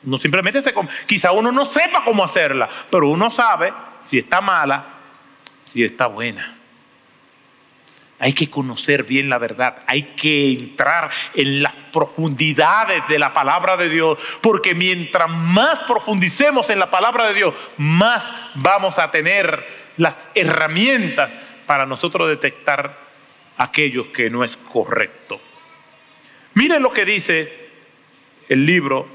No 0.04 0.20
simplemente 0.20 0.62
se 0.62 0.74
Quizá 1.08 1.32
uno 1.32 1.52
no 1.52 1.66
sepa 1.66 2.04
cómo 2.04 2.24
hacerla, 2.24 2.70
pero 2.92 3.10
uno 3.10 3.32
sabe 3.32 3.74
si 4.04 4.20
está 4.20 4.40
mala, 4.40 4.86
si 5.66 5.84
está 5.84 6.06
buena. 6.06 6.56
Hay 8.18 8.34
que 8.34 8.50
conocer 8.50 9.04
bien 9.04 9.30
la 9.30 9.38
verdad, 9.38 9.84
hay 9.88 10.14
que 10.16 10.52
entrar 10.52 11.10
en 11.34 11.62
las 11.62 11.76
profundidades 11.92 13.06
de 13.10 13.20
la 13.20 13.34
palabra 13.34 13.76
de 13.76 13.90
Dios, 13.90 14.18
porque 14.42 14.74
mientras 14.74 15.30
más 15.30 15.82
profundicemos 15.82 16.70
en 16.70 16.80
la 16.80 16.90
palabra 16.90 17.28
de 17.28 17.34
Dios, 17.34 17.54
más 17.78 18.24
vamos 18.56 18.98
a 19.00 19.12
tener 19.12 19.68
las 19.98 20.16
herramientas 20.34 21.32
para 21.66 21.86
nosotros 21.86 22.30
detectar 22.30 22.98
aquello 23.58 24.12
que 24.14 24.30
no 24.30 24.44
es 24.44 24.56
correcto. 24.58 25.42
Miren 26.54 26.82
lo 26.82 26.94
que 26.94 27.04
dice 27.04 27.52
el 28.48 28.66
libro 28.66 29.08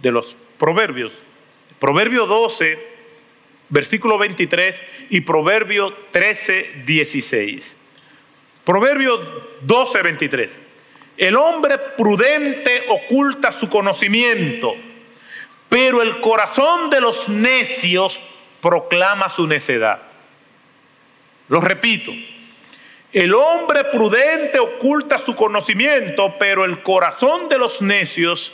de 0.00 0.10
los 0.10 0.36
proverbios. 0.58 1.12
Proverbio 1.78 2.26
12, 2.26 2.78
versículo 3.68 4.16
23 4.16 4.80
y 5.10 5.20
Proverbio 5.20 5.94
13, 6.12 6.84
16. 6.86 7.75
Proverbio 8.66 9.44
12, 9.60 10.02
23. 10.02 10.50
El 11.18 11.36
hombre 11.36 11.78
prudente 11.96 12.86
oculta 12.88 13.52
su 13.52 13.70
conocimiento, 13.70 14.74
pero 15.68 16.02
el 16.02 16.20
corazón 16.20 16.90
de 16.90 17.00
los 17.00 17.28
necios 17.28 18.20
proclama 18.60 19.30
su 19.30 19.46
necedad. 19.46 20.00
Lo 21.48 21.60
repito, 21.60 22.10
el 23.12 23.34
hombre 23.34 23.84
prudente 23.84 24.58
oculta 24.58 25.20
su 25.24 25.36
conocimiento, 25.36 26.34
pero 26.36 26.64
el 26.64 26.82
corazón 26.82 27.48
de 27.48 27.58
los 27.58 27.80
necios 27.80 28.52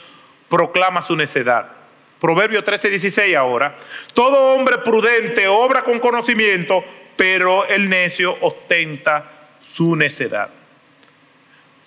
proclama 0.51 1.03
su 1.03 1.17
necedad. 1.17 1.73
Proverbio 2.21 2.63
13, 2.63 2.91
16 2.91 3.35
ahora. 3.35 3.79
Todo 4.13 4.53
hombre 4.53 4.77
prudente 4.77 5.49
obra 5.49 5.83
con 5.83 5.99
conocimiento, 6.01 6.85
pero 7.17 7.65
el 7.67 7.89
necio 7.89 8.37
ostenta 8.43 9.32
su 9.75 9.97
necedad. 9.97 10.51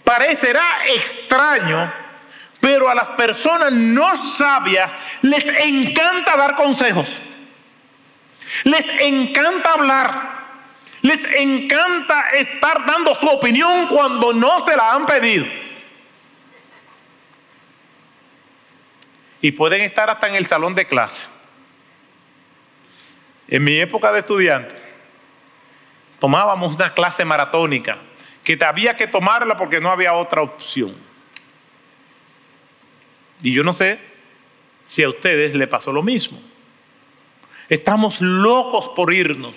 Parecerá 0.04 0.86
extraño, 0.94 1.92
pero 2.60 2.90
a 2.90 2.96
las 2.96 3.10
personas 3.10 3.72
no 3.72 4.16
sabias 4.16 4.92
les 5.22 5.46
encanta 5.46 6.38
dar 6.38 6.56
consejos. 6.56 7.10
Les 8.64 8.86
encanta 9.02 9.74
hablar. 9.74 10.36
Les 11.02 11.24
encanta 11.26 12.32
estar 12.32 12.86
dando 12.86 13.14
su 13.16 13.28
opinión 13.28 13.88
cuando 13.88 14.34
no 14.34 14.66
se 14.66 14.76
la 14.76 14.94
han 14.94 15.06
pedido. 15.06 15.46
Y 19.42 19.52
pueden 19.52 19.82
estar 19.82 20.10
hasta 20.10 20.28
en 20.28 20.36
el 20.36 20.48
salón 20.48 20.74
de 20.74 20.88
clase. 20.88 21.28
En 23.48 23.64
mi 23.64 23.80
época 23.80 24.12
de 24.12 24.20
estudiante, 24.20 24.76
tomábamos 26.20 26.76
una 26.76 26.94
clase 26.94 27.26
maratónica 27.26 27.98
que 28.44 28.58
había 28.64 28.96
que 28.96 29.08
tomarla 29.08 29.58
porque 29.58 29.82
no 29.82 29.92
había 29.92 30.14
otra 30.14 30.42
opción. 30.42 30.96
Y 33.42 33.54
yo 33.54 33.64
no 33.64 33.74
sé 33.74 34.00
si 34.88 35.04
a 35.04 35.10
ustedes 35.10 35.56
le 35.56 35.68
pasó 35.68 35.92
lo 35.92 36.04
mismo. 36.04 36.40
Estamos 37.68 38.22
locos 38.22 38.90
por 38.90 39.12
irnos. 39.14 39.56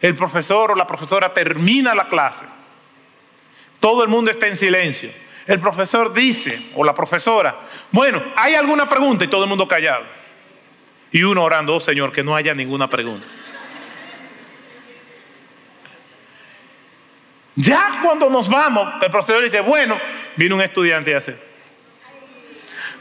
El 0.00 0.14
profesor 0.14 0.72
o 0.72 0.74
la 0.74 0.86
profesora 0.86 1.32
termina 1.32 1.94
la 1.94 2.08
clase. 2.08 2.44
Todo 3.80 4.02
el 4.02 4.08
mundo 4.08 4.30
está 4.30 4.46
en 4.46 4.58
silencio. 4.58 5.10
El 5.46 5.60
profesor 5.60 6.12
dice, 6.12 6.70
o 6.74 6.84
la 6.84 6.94
profesora, 6.94 7.60
bueno, 7.92 8.22
¿hay 8.36 8.54
alguna 8.54 8.88
pregunta? 8.88 9.24
Y 9.24 9.28
todo 9.28 9.44
el 9.44 9.48
mundo 9.48 9.66
callado. 9.66 10.04
Y 11.12 11.22
uno 11.22 11.44
orando, 11.44 11.76
oh 11.76 11.80
Señor, 11.80 12.12
que 12.12 12.22
no 12.22 12.34
haya 12.34 12.54
ninguna 12.54 12.90
pregunta. 12.90 13.26
Ya 17.56 18.00
cuando 18.02 18.28
nos 18.28 18.50
vamos, 18.50 19.02
el 19.02 19.10
profesor 19.10 19.42
dice, 19.42 19.60
bueno, 19.60 19.98
viene 20.36 20.54
un 20.54 20.60
estudiante 20.60 21.10
y 21.10 21.14
hace, 21.14 21.36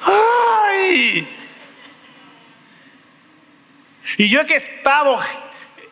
¡ay! 0.02 1.28
Y 4.18 4.30
yo 4.30 4.40
he 4.40 4.56
estado 4.56 5.20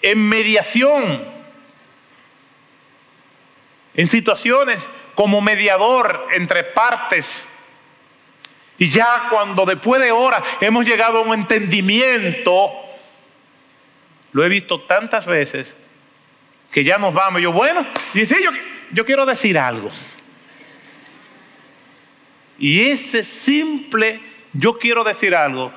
en 0.02 0.30
mediación, 0.30 1.26
en 3.95 4.08
situaciones 4.08 4.80
como 5.13 5.41
mediador 5.41 6.28
entre 6.34 6.63
partes. 6.63 7.45
Y 8.78 8.89
ya 8.89 9.28
cuando 9.30 9.65
después 9.65 10.02
de 10.02 10.12
horas 10.13 10.41
hemos 10.62 10.86
llegado 10.86 11.19
a 11.19 11.21
un 11.21 11.34
entendimiento, 11.34 12.71
lo 14.32 14.45
he 14.45 14.49
visto 14.49 14.82
tantas 14.82 15.26
veces 15.26 15.76
que 16.73 16.83
ya 16.83 16.97
nos 16.97 17.13
vamos. 17.13 17.41
yo, 17.41 17.53
bueno, 17.53 17.86
dice, 18.13 18.43
yo, 18.43 18.49
yo 18.91 19.05
quiero 19.05 19.25
decir 19.25 19.57
algo. 19.57 19.91
Y 22.57 22.81
ese 22.81 23.23
simple, 23.23 24.19
yo 24.53 24.79
quiero 24.79 25.03
decir 25.03 25.36
algo, 25.36 25.71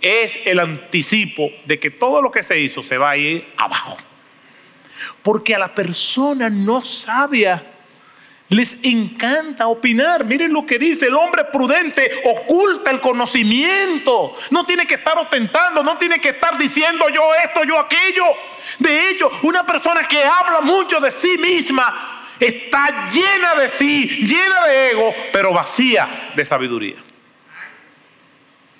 es 0.00 0.38
el 0.44 0.58
anticipo 0.58 1.50
de 1.64 1.80
que 1.80 1.90
todo 1.90 2.20
lo 2.20 2.30
que 2.30 2.42
se 2.42 2.60
hizo 2.60 2.84
se 2.84 2.98
va 2.98 3.10
a 3.10 3.16
ir 3.16 3.48
abajo. 3.56 3.96
Porque 5.22 5.54
a 5.54 5.58
la 5.58 5.74
persona 5.74 6.50
no 6.50 6.84
sabia 6.84 7.71
les 8.48 8.76
encanta 8.82 9.66
opinar. 9.66 10.24
Miren 10.24 10.52
lo 10.52 10.66
que 10.66 10.78
dice, 10.78 11.06
el 11.06 11.14
hombre 11.14 11.44
prudente 11.44 12.22
oculta 12.24 12.90
el 12.90 13.00
conocimiento. 13.00 14.36
No 14.50 14.66
tiene 14.66 14.86
que 14.86 14.94
estar 14.94 15.16
ostentando, 15.18 15.82
no 15.82 15.98
tiene 15.98 16.20
que 16.20 16.30
estar 16.30 16.58
diciendo 16.58 17.08
yo 17.08 17.22
esto, 17.42 17.64
yo 17.64 17.78
aquello. 17.78 18.24
De 18.78 19.10
hecho, 19.10 19.30
una 19.42 19.64
persona 19.64 20.02
que 20.02 20.22
habla 20.22 20.60
mucho 20.60 21.00
de 21.00 21.10
sí 21.10 21.38
misma 21.38 22.26
está 22.38 23.06
llena 23.06 23.54
de 23.54 23.68
sí, 23.68 24.06
llena 24.26 24.66
de 24.66 24.90
ego, 24.90 25.14
pero 25.32 25.52
vacía 25.52 26.32
de 26.34 26.44
sabiduría. 26.44 26.96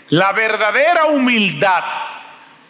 La 0.10 0.32
verdadera 0.34 1.06
humildad 1.06 1.84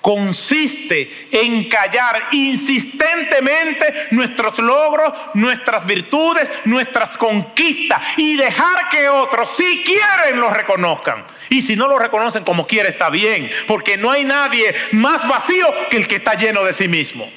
consiste 0.06 1.30
en 1.32 1.68
callar 1.68 2.28
insistentemente 2.30 4.10
nuestros 4.12 4.60
logros, 4.60 5.12
nuestras 5.34 5.84
virtudes, 5.84 6.48
nuestras 6.66 7.18
conquistas 7.18 8.00
y 8.16 8.38
dejar 8.38 8.88
que 8.90 9.10
otros, 9.10 9.58
si 9.58 9.84
quieren, 9.84 10.40
los 10.40 10.54
reconozcan. 10.54 11.26
Y 11.50 11.64
si 11.64 11.76
no 11.76 11.88
lo 11.88 11.98
reconocen 11.98 12.44
como 12.44 12.68
quiere, 12.68 12.90
está 12.90 13.10
bien, 13.10 13.50
porque 13.66 13.98
no 13.98 14.12
hay 14.12 14.26
nadie 14.26 14.76
más 14.92 15.28
vacío 15.28 15.74
que 15.90 15.98
el 15.98 16.08
que 16.08 16.18
está 16.18 16.36
lleno 16.36 16.64
de 16.64 16.76
sí 16.76 16.88
mismo. 16.88 17.28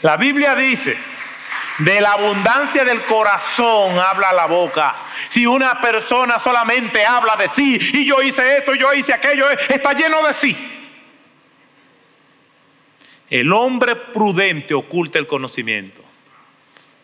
La 0.00 0.16
Biblia 0.16 0.54
dice, 0.54 0.96
de 1.76 2.00
la 2.00 2.12
abundancia 2.12 2.86
del 2.86 3.02
corazón 3.02 3.98
habla 3.98 4.32
la 4.32 4.46
boca. 4.46 4.94
Si 5.28 5.44
una 5.44 5.78
persona 5.78 6.38
solamente 6.38 7.04
habla 7.04 7.36
de 7.36 7.50
sí, 7.50 7.78
y 7.92 8.06
yo 8.06 8.22
hice 8.22 8.56
esto, 8.56 8.74
y 8.74 8.78
yo 8.78 8.94
hice 8.94 9.12
aquello, 9.12 9.46
está 9.68 9.92
lleno 9.92 10.26
de 10.26 10.32
sí. 10.32 10.78
El 13.30 13.52
hombre 13.52 13.94
prudente 13.96 14.74
oculta 14.74 15.18
el 15.18 15.26
conocimiento. 15.26 16.02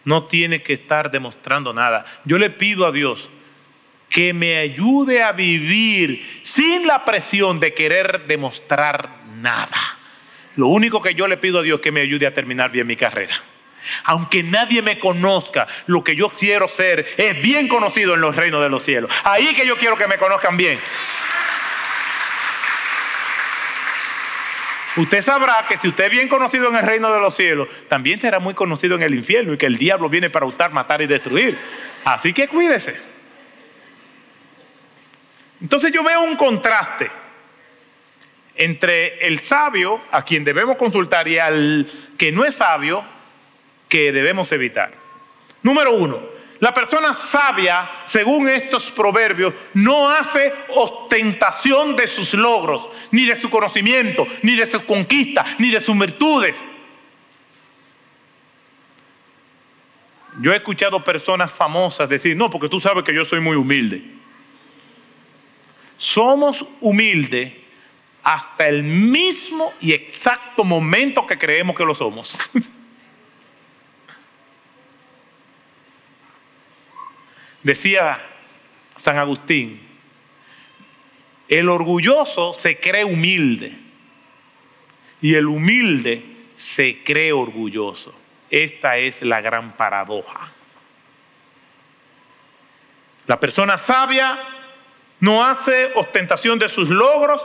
No 0.05 0.25
tiene 0.25 0.63
que 0.63 0.75
estar 0.75 1.11
demostrando 1.11 1.73
nada. 1.73 2.05
Yo 2.25 2.39
le 2.39 2.51
pido 2.51 2.87
a 2.87 2.93
Dios 2.93 3.31
que 4.09 4.33
me 4.33 4.59
ayude 4.59 5.23
a 5.23 5.33
vivir 5.33 6.41
sin 6.43 6.87
la 6.87 7.05
presión 7.05 7.61
de 7.61 7.75
querer 7.75 8.27
demostrar 8.27 9.11
nada. 9.37 9.99
Lo 10.57 10.69
único 10.69 11.03
que 11.03 11.15
yo 11.15 11.29
le 11.29 11.37
pido 11.37 11.61
a 11.61 11.63
Dios 11.63 11.79
es 11.79 11.83
que 11.83 11.93
me 11.93 12.01
ayude 12.01 12.27
a 12.27 12.35
terminar 12.35 12.71
bien 12.71 12.87
mi 12.87 12.97
carrera. 12.97 13.41
Aunque 14.05 14.43
nadie 14.43 14.83
me 14.83 14.99
conozca, 14.99 15.67
lo 15.87 16.03
que 16.03 16.17
yo 16.17 16.31
quiero 16.31 16.69
ser 16.69 17.07
es 17.17 17.41
bien 17.41 17.69
conocido 17.69 18.15
en 18.15 18.21
los 18.21 18.35
reinos 18.35 18.63
de 18.63 18.69
los 18.69 18.83
cielos. 18.83 19.11
Ahí 19.25 19.55
que 19.55 19.67
yo 19.67 19.77
quiero 19.77 19.97
que 19.97 20.09
me 20.09 20.19
conozcan 20.19 20.57
bien. 20.57 20.79
Usted 24.97 25.23
sabrá 25.23 25.65
que 25.69 25.77
si 25.77 25.89
usted 25.89 26.05
es 26.05 26.11
bien 26.11 26.29
conocido 26.29 26.69
en 26.69 26.77
el 26.77 26.83
reino 26.83 27.13
de 27.13 27.21
los 27.21 27.37
cielos, 27.37 27.69
también 27.89 28.19
será 28.21 28.39
muy 28.39 28.55
conocido 28.55 28.97
en 28.97 29.03
el 29.03 29.15
infierno 29.15 29.53
y 29.53 29.59
que 29.59 29.67
el 29.67 29.77
diablo 29.77 30.09
viene 30.09 30.31
para 30.31 30.47
hurtar, 30.47 30.73
matar 30.73 31.03
y 31.03 31.07
destruir. 31.07 31.57
Así 32.05 32.33
que 32.33 32.49
cuídese. 32.49 32.99
Entonces 35.61 35.93
yo 35.93 36.03
veo 36.03 36.23
un 36.23 36.37
contraste 36.37 37.11
entre 38.57 39.27
el 39.27 39.41
sabio, 39.41 40.01
a 40.11 40.23
quien 40.23 40.45
debemos 40.45 40.77
consultar, 40.77 41.29
y 41.29 41.39
al 41.39 41.87
que 42.17 42.33
no 42.33 42.45
es 42.45 42.55
sabio, 42.55 43.05
que 43.89 44.13
debemos 44.13 44.51
evitar. 44.53 44.93
Número 45.63 45.93
uno, 45.93 46.23
la 46.59 46.73
persona 46.73 47.13
sabia, 47.13 47.91
según 48.07 48.49
estos 48.49 48.91
proverbios, 48.91 49.53
no 49.75 50.09
hace 50.09 50.53
ostentación 50.69 51.97
de 51.97 52.07
sus 52.07 52.33
logros, 52.35 52.87
ni 53.11 53.27
de 53.27 53.41
su 53.41 53.51
conocimiento, 53.51 54.27
ni 54.43 54.57
de 54.57 54.71
sus 54.71 54.83
conquistas, 54.83 55.45
ni 55.59 55.71
de 55.71 55.81
sus 55.81 55.99
virtudes. 55.99 56.55
Yo 60.41 60.53
he 60.53 60.57
escuchado 60.57 61.03
personas 61.03 61.53
famosas 61.53 62.09
decir, 62.09 62.37
no, 62.37 62.51
porque 62.51 62.69
tú 62.69 62.81
sabes 62.81 63.05
que 63.05 63.15
yo 63.15 63.25
soy 63.25 63.41
muy 63.41 63.57
humilde. 63.57 64.03
Somos 65.97 66.65
humildes 66.81 67.53
hasta 68.23 68.69
el 68.69 68.83
mismo 68.83 69.73
y 69.81 69.93
exacto 69.93 70.65
momento 70.65 71.27
que 71.27 71.39
creemos 71.39 71.77
que 71.77 71.85
lo 71.85 71.95
somos. 71.95 72.39
Decía 77.67 78.21
San 78.97 79.19
Agustín, 79.19 79.81
el 81.49 81.69
orgulloso 81.69 82.55
se 82.55 82.79
cree 82.79 83.05
humilde 83.05 83.77
y 85.21 85.35
el 85.35 85.49
humilde 85.49 86.23
se 86.57 87.03
cree 87.03 87.33
orgulloso. 87.33 88.15
esta 88.51 88.99
es 88.99 89.21
la 89.23 89.41
gran 89.41 89.73
paradoja. 89.73 90.49
La 93.27 93.41
persona 93.41 93.77
sabia 93.79 94.39
no 95.19 95.45
hace 95.45 95.91
ostentación 95.97 96.61
de 96.61 96.69
sus 96.69 96.89
logros. 96.89 97.43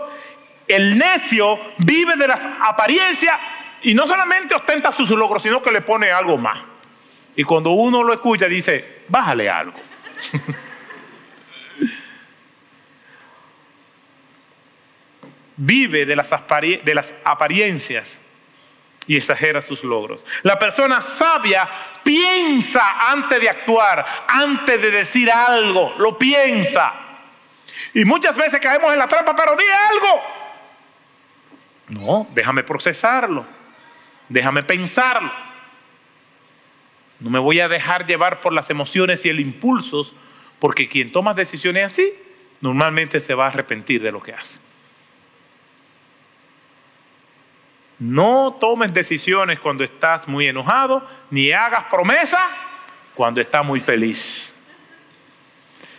El 0.67 0.99
necio 0.99 1.59
vive 1.79 2.15
de 2.15 2.27
las 2.27 2.47
apariencias 2.61 3.39
y 3.81 3.95
no 3.95 4.05
solamente 4.05 4.53
ostenta 4.53 4.91
sus 4.91 5.09
logros, 5.09 5.41
sino 5.41 5.63
que 5.63 5.71
le 5.71 5.81
pone 5.81 6.11
algo 6.11 6.37
más. 6.37 6.59
Y 7.35 7.43
cuando 7.43 7.71
uno 7.71 8.03
lo 8.03 8.13
escucha 8.13 8.45
dice, 8.45 9.01
bájale 9.07 9.49
algo. 9.49 9.90
vive 15.57 16.05
de 16.05 16.15
las, 16.15 17.13
apariencias 17.23 18.07
y 19.05 19.15
exagera 19.15 19.61
sus 19.61 19.83
logros. 19.83 20.21
La 20.43 20.57
persona 20.57 21.01
sabia 21.01 21.69
piensa 22.03 23.11
antes 23.11 23.39
de 23.39 23.49
actuar, 23.49 24.05
antes 24.27 24.81
de 24.81 24.91
decir 24.91 25.31
algo, 25.31 25.93
lo 25.97 26.17
piensa. 26.17 26.93
Y 27.93 28.05
muchas 28.05 28.35
veces 28.35 28.59
caemos 28.59 28.91
en 28.91 28.99
la 28.99 29.07
trampa, 29.07 29.35
pero 29.35 29.55
di 29.55 29.65
algo. 29.91 30.23
No, 31.89 32.27
déjame 32.33 32.63
procesarlo, 32.63 33.45
déjame 34.29 34.63
pensarlo. 34.63 35.50
No 37.21 37.29
me 37.29 37.39
voy 37.39 37.59
a 37.59 37.69
dejar 37.69 38.07
llevar 38.07 38.41
por 38.41 38.51
las 38.51 38.69
emociones 38.71 39.23
y 39.25 39.29
el 39.29 39.39
impulsos, 39.39 40.13
porque 40.59 40.89
quien 40.89 41.11
toma 41.11 41.35
decisiones 41.35 41.91
así, 41.91 42.11
normalmente 42.61 43.19
se 43.19 43.35
va 43.35 43.45
a 43.45 43.49
arrepentir 43.49 44.01
de 44.01 44.11
lo 44.11 44.21
que 44.21 44.33
hace. 44.33 44.57
No 47.99 48.57
tomes 48.59 48.91
decisiones 48.91 49.59
cuando 49.59 49.83
estás 49.83 50.27
muy 50.27 50.47
enojado, 50.47 51.07
ni 51.29 51.51
hagas 51.51 51.83
promesas 51.83 52.43
cuando 53.13 53.39
estás 53.39 53.63
muy 53.63 53.79
feliz. 53.79 54.55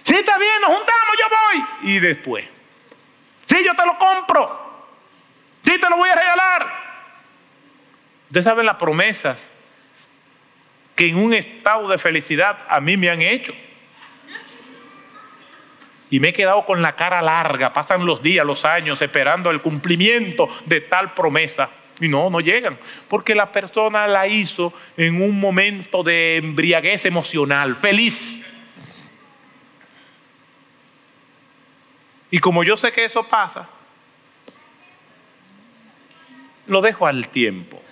Si 0.03 0.15
está 0.17 0.37
bien, 0.39 0.61
nos 0.61 0.71
juntamos, 0.71 1.15
yo 1.21 1.27
voy. 1.29 1.91
Y 1.93 2.01
después, 2.01 2.45
si 3.47 3.65
yo 3.65 3.77
te 3.77 3.87
lo 3.87 3.97
compro, 3.97 4.89
si 5.63 5.79
te 5.79 5.89
lo 5.89 5.97
voy 5.97 6.11
a 6.11 6.17
regalar. 6.17 6.83
Ustedes 8.27 8.45
saben 8.45 8.67
las 8.67 8.77
promesas 8.77 9.52
en 11.09 11.17
un 11.17 11.35
estado 11.35 11.89
de 11.89 11.99
felicidad 11.99 12.59
a 12.69 12.81
mí 12.81 12.97
me 12.97 13.11
han 13.11 13.23
hecho. 13.23 13.53
Y 16.11 16.21
me 16.21 16.29
he 16.29 16.33
quedado 16.33 16.67
con 16.67 16.83
la 16.83 16.95
cara 16.95 17.23
larga, 17.23 17.73
pasan 17.73 18.05
los 18.05 18.23
días, 18.23 18.45
los 18.45 18.67
años, 18.67 19.01
esperando 19.01 19.51
el 19.51 19.63
cumplimiento 19.63 20.47
de 20.67 20.83
tal 20.83 21.15
promesa. 21.15 21.71
Y 22.01 22.09
no, 22.09 22.29
no 22.29 22.41
llegan, 22.41 22.79
porque 23.09 23.35
la 23.35 23.51
persona 23.51 24.07
la 24.07 24.27
hizo 24.27 24.75
en 24.97 25.23
un 25.23 25.39
momento 25.39 26.03
de 26.03 26.37
embriaguez 26.37 27.05
emocional, 27.05 27.77
feliz. 27.77 28.45
Y 32.31 32.39
como 32.39 32.65
yo 32.65 32.77
sé 32.77 32.93
que 32.93 33.05
eso 33.05 33.27
pasa, 33.29 33.69
lo 36.67 36.81
dejo 36.81 37.07
al 37.07 37.29
tiempo. 37.29 37.83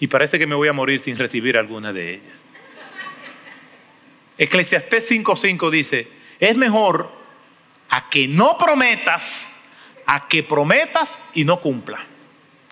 Y 0.00 0.06
parece 0.06 0.38
que 0.38 0.46
me 0.46 0.54
voy 0.54 0.68
a 0.68 0.72
morir 0.72 1.00
sin 1.00 1.18
recibir 1.18 1.56
alguna 1.56 1.92
de 1.92 2.14
ellas. 2.14 2.36
Eclesiastés 4.38 5.10
5:5 5.10 5.70
dice, 5.70 6.08
es 6.38 6.56
mejor 6.56 7.10
a 7.90 8.08
que 8.08 8.28
no 8.28 8.56
prometas 8.56 9.48
a 10.08 10.26
que 10.26 10.42
prometas 10.42 11.18
y 11.34 11.44
no 11.44 11.60
cumpla. 11.60 12.00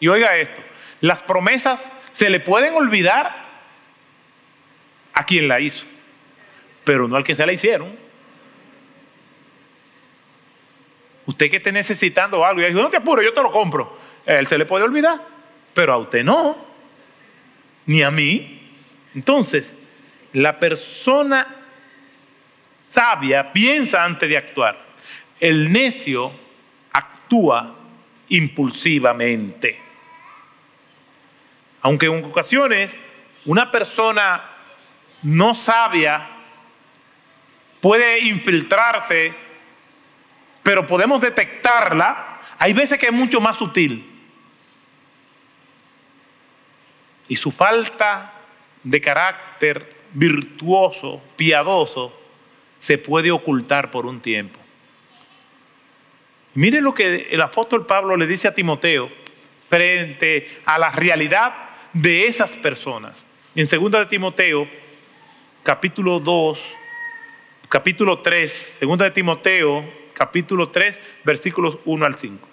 Y 0.00 0.08
oiga 0.08 0.36
esto, 0.38 0.62
las 1.02 1.22
promesas 1.22 1.78
se 2.14 2.30
le 2.30 2.40
pueden 2.40 2.74
olvidar 2.74 3.44
a 5.12 5.26
quien 5.26 5.46
la 5.46 5.60
hizo, 5.60 5.84
pero 6.82 7.06
no 7.06 7.14
al 7.14 7.24
que 7.24 7.34
se 7.34 7.44
la 7.44 7.52
hicieron. 7.52 7.94
Usted 11.26 11.50
que 11.50 11.58
esté 11.58 11.72
necesitando 11.72 12.42
algo 12.42 12.62
y 12.62 12.64
dice, 12.64 12.80
no 12.80 12.88
te 12.88 12.96
apuro, 12.96 13.20
yo 13.20 13.34
te 13.34 13.42
lo 13.42 13.50
compro. 13.50 13.98
A 14.26 14.36
él 14.36 14.46
se 14.46 14.56
le 14.56 14.64
puede 14.64 14.84
olvidar, 14.84 15.22
pero 15.74 15.92
a 15.92 15.98
usted 15.98 16.24
no, 16.24 16.65
ni 17.86 18.02
a 18.02 18.10
mí. 18.10 18.60
Entonces, 19.14 19.72
la 20.32 20.58
persona 20.58 21.46
sabia 22.90 23.52
piensa 23.52 24.04
antes 24.04 24.28
de 24.28 24.36
actuar. 24.36 24.78
El 25.40 25.72
necio 25.72 26.32
actúa 26.92 27.74
impulsivamente. 28.28 29.80
Aunque 31.82 32.06
en 32.06 32.24
ocasiones 32.24 32.90
una 33.44 33.70
persona 33.70 34.42
no 35.22 35.54
sabia 35.54 36.28
puede 37.80 38.20
infiltrarse, 38.20 39.32
pero 40.62 40.86
podemos 40.86 41.20
detectarla, 41.20 42.40
hay 42.58 42.72
veces 42.72 42.98
que 42.98 43.06
es 43.06 43.12
mucho 43.12 43.40
más 43.40 43.56
sutil. 43.56 44.15
Y 47.28 47.36
su 47.36 47.50
falta 47.50 48.32
de 48.82 49.00
carácter 49.00 49.86
virtuoso, 50.12 51.20
piadoso, 51.36 52.12
se 52.78 52.98
puede 52.98 53.30
ocultar 53.30 53.90
por 53.90 54.06
un 54.06 54.20
tiempo. 54.20 54.58
Mire 56.54 56.80
lo 56.80 56.94
que 56.94 57.28
el 57.30 57.40
apóstol 57.40 57.84
Pablo 57.84 58.16
le 58.16 58.26
dice 58.26 58.48
a 58.48 58.54
Timoteo 58.54 59.10
frente 59.68 60.60
a 60.64 60.78
la 60.78 60.90
realidad 60.90 61.52
de 61.92 62.26
esas 62.26 62.50
personas. 62.52 63.16
En 63.54 63.66
2 63.66 63.90
de 63.90 64.06
Timoteo, 64.06 64.68
capítulo 65.62 66.20
2, 66.20 66.58
capítulo 67.68 68.20
3, 68.20 68.78
2 68.80 68.98
de 68.98 69.10
Timoteo, 69.10 69.84
capítulo 70.14 70.68
3, 70.68 70.98
versículos 71.24 71.78
1 71.84 72.06
al 72.06 72.14
5. 72.14 72.48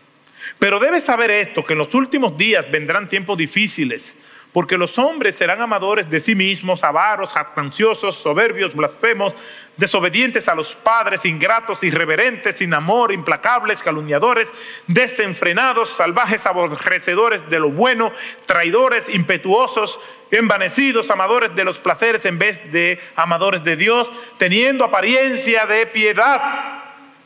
Pero 0.59 0.79
debes 0.79 1.03
saber 1.03 1.31
esto, 1.31 1.63
que 1.63 1.73
en 1.73 1.79
los 1.79 1.93
últimos 1.93 2.35
días 2.37 2.69
vendrán 2.69 3.07
tiempos 3.07 3.37
difíciles 3.37 4.15
porque 4.53 4.77
los 4.77 4.99
hombres 4.99 5.35
serán 5.35 5.61
amadores 5.61 6.09
de 6.09 6.21
sí 6.21 6.35
mismos, 6.35 6.83
avaros, 6.83 7.33
jactanciosos, 7.33 8.15
soberbios, 8.15 8.75
blasfemos, 8.75 9.33
desobedientes 9.75 10.47
a 10.47 10.53
los 10.53 10.75
padres, 10.75 11.25
ingratos, 11.25 11.83
irreverentes, 11.83 12.57
sin 12.57 12.71
amor, 12.75 13.11
implacables, 13.11 13.81
calumniadores, 13.81 14.47
desenfrenados, 14.85 15.89
salvajes, 15.89 16.45
aborrecedores 16.45 17.49
de 17.49 17.59
lo 17.59 17.71
bueno, 17.71 18.11
traidores, 18.45 19.09
impetuosos, 19.09 19.99
envanecidos, 20.29 21.09
amadores 21.09 21.55
de 21.55 21.63
los 21.63 21.79
placeres 21.79 22.23
en 22.25 22.37
vez 22.37 22.71
de 22.71 22.99
amadores 23.15 23.63
de 23.63 23.75
Dios, 23.75 24.07
teniendo 24.37 24.85
apariencia 24.85 25.65
de 25.65 25.87
piedad, 25.87 26.83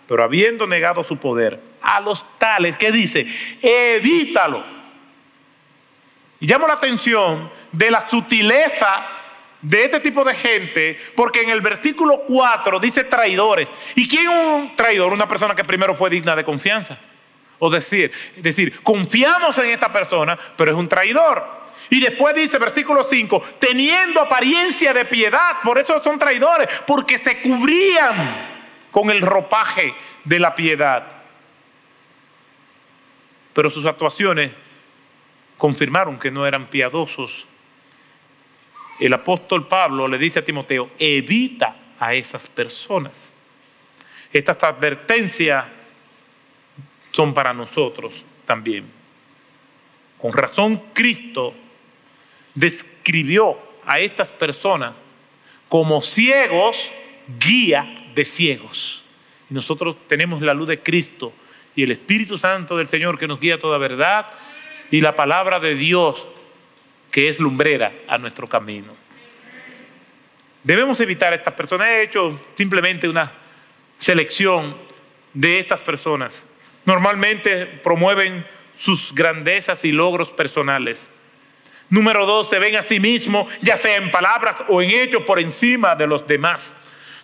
pero 0.08 0.24
habiendo 0.24 0.66
negado 0.66 1.04
su 1.04 1.18
poder. 1.18 1.60
A 1.82 2.00
los 2.00 2.24
tales, 2.38 2.78
¿qué 2.78 2.94
dice? 2.94 3.28
Evítalo 3.62 4.77
y 6.40 6.48
llamo 6.48 6.68
la 6.68 6.74
atención 6.74 7.52
de 7.72 7.92
la 7.92 8.08
sutileza 8.08 9.08
de 9.62 9.86
este 9.86 10.00
tipo 10.00 10.24
de 10.24 10.36
gente, 10.36 11.00
porque 11.16 11.42
en 11.42 11.50
el 11.50 11.62
versículo 11.62 12.24
4 12.28 12.80
dice 12.80 13.04
traidores. 13.06 13.68
¿Y 13.96 14.08
quién 14.08 14.30
es 14.30 14.38
un 14.38 14.76
traidor? 14.76 15.12
Una 15.14 15.28
persona 15.28 15.56
que 15.56 15.64
primero 15.64 15.96
fue 15.96 16.10
digna 16.10 16.36
de 16.36 16.44
confianza. 16.44 16.98
O 17.60 17.72
decir, 17.72 18.12
decir, 18.36 18.80
confiamos 18.84 19.58
en 19.58 19.70
esta 19.72 19.92
persona, 19.92 20.38
pero 20.56 20.72
es 20.72 20.78
un 20.78 20.88
traidor. 20.88 21.66
Y 21.90 22.00
después 22.00 22.36
dice, 22.36 22.60
versículo 22.60 23.04
5, 23.04 23.44
teniendo 23.58 24.22
apariencia 24.22 24.94
de 24.94 25.06
piedad, 25.06 25.62
por 25.64 25.80
eso 25.80 26.04
son 26.04 26.20
traidores, 26.20 26.70
porque 26.86 27.18
se 27.18 27.42
cubrían 27.42 28.58
con 28.92 29.10
el 29.10 29.22
ropaje 29.22 29.96
de 30.24 30.40
la 30.40 30.54
piedad. 30.54 31.04
Pero 33.54 33.72
sus 33.72 33.86
actuaciones 33.86 34.52
confirmaron 35.58 36.20
que 36.20 36.32
no 36.32 36.46
eran 36.46 36.68
piadosos. 36.68 37.46
El 39.00 39.14
apóstol 39.14 39.68
Pablo 39.68 40.08
le 40.08 40.18
dice 40.18 40.40
a 40.40 40.46
Timoteo, 40.46 40.92
evita 40.98 41.76
a 42.00 42.14
esas 42.14 42.48
personas. 42.48 43.30
Estas 44.34 44.62
advertencias 44.64 45.66
son 47.12 47.34
para 47.34 47.54
nosotros 47.54 48.14
también. 48.46 48.86
Con 50.20 50.34
razón 50.34 50.82
Cristo 50.94 51.54
describió 52.54 53.58
a 53.86 54.00
estas 54.00 54.32
personas 54.32 54.96
como 55.70 56.02
ciegos, 56.02 56.90
guía 57.40 57.94
de 58.16 58.26
ciegos. 58.26 59.04
Y 59.50 59.54
nosotros 59.54 59.96
tenemos 60.08 60.42
la 60.42 60.54
luz 60.54 60.68
de 60.68 60.82
Cristo 60.82 61.34
y 61.76 61.84
el 61.84 61.92
Espíritu 61.92 62.38
Santo 62.38 62.76
del 62.78 62.88
Señor 62.88 63.20
que 63.20 63.28
nos 63.28 63.40
guía 63.40 63.56
a 63.56 63.60
toda 63.60 63.78
verdad 63.78 64.28
y 64.92 65.02
la 65.02 65.16
palabra 65.16 65.60
de 65.60 65.76
Dios 65.76 66.28
que 67.12 67.30
es 67.30 67.40
lumbrera 67.40 67.94
a 68.08 68.18
nuestro 68.18 68.48
camino. 68.48 68.94
Debemos 70.64 71.00
evitar 71.00 71.34
a 71.34 71.36
estas 71.36 71.54
personas. 71.54 71.88
He 71.88 72.04
hecho 72.04 72.40
simplemente 72.56 73.08
una 73.08 73.32
selección 73.98 74.76
de 75.34 75.60
estas 75.60 75.82
personas. 75.82 76.44
Normalmente 76.86 77.66
promueven 77.66 78.46
sus 78.78 79.14
grandezas 79.16 79.84
y 79.86 79.92
logros 79.92 80.30
personales, 80.30 81.00
Número 81.90 82.26
dos, 82.26 82.50
se 82.50 82.60
ven 82.60 82.76
a 82.76 82.84
sí 82.84 83.00
mismos, 83.00 83.52
ya 83.62 83.78
sea 83.78 83.96
en 83.96 84.12
palabras 84.12 84.58
o 84.68 84.82
en 84.82 84.92
hechos, 84.92 85.24
por 85.24 85.40
encima 85.40 85.96
de 85.96 86.06
los 86.06 86.28
demás. 86.28 86.74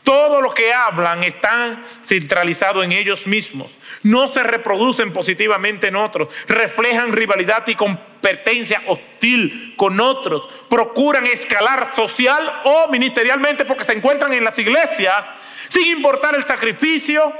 Todo 0.03 0.41
lo 0.41 0.53
que 0.53 0.73
hablan 0.73 1.23
está 1.23 1.81
centralizado 2.05 2.83
en 2.83 2.91
ellos 2.91 3.25
mismos. 3.25 3.71
No 4.03 4.27
se 4.27 4.43
reproducen 4.43 5.13
positivamente 5.13 5.87
en 5.87 5.95
otros. 5.95 6.27
Reflejan 6.47 7.13
rivalidad 7.13 7.65
y 7.67 7.75
competencia 7.75 8.81
hostil 8.87 9.73
con 9.77 9.99
otros. 10.01 10.49
Procuran 10.69 11.25
escalar 11.25 11.93
social 11.95 12.51
o 12.65 12.89
ministerialmente 12.89 13.63
porque 13.63 13.85
se 13.85 13.93
encuentran 13.93 14.33
en 14.33 14.43
las 14.43 14.59
iglesias 14.59 15.25
sin 15.69 15.87
importar 15.87 16.35
el 16.35 16.43
sacrificio 16.43 17.31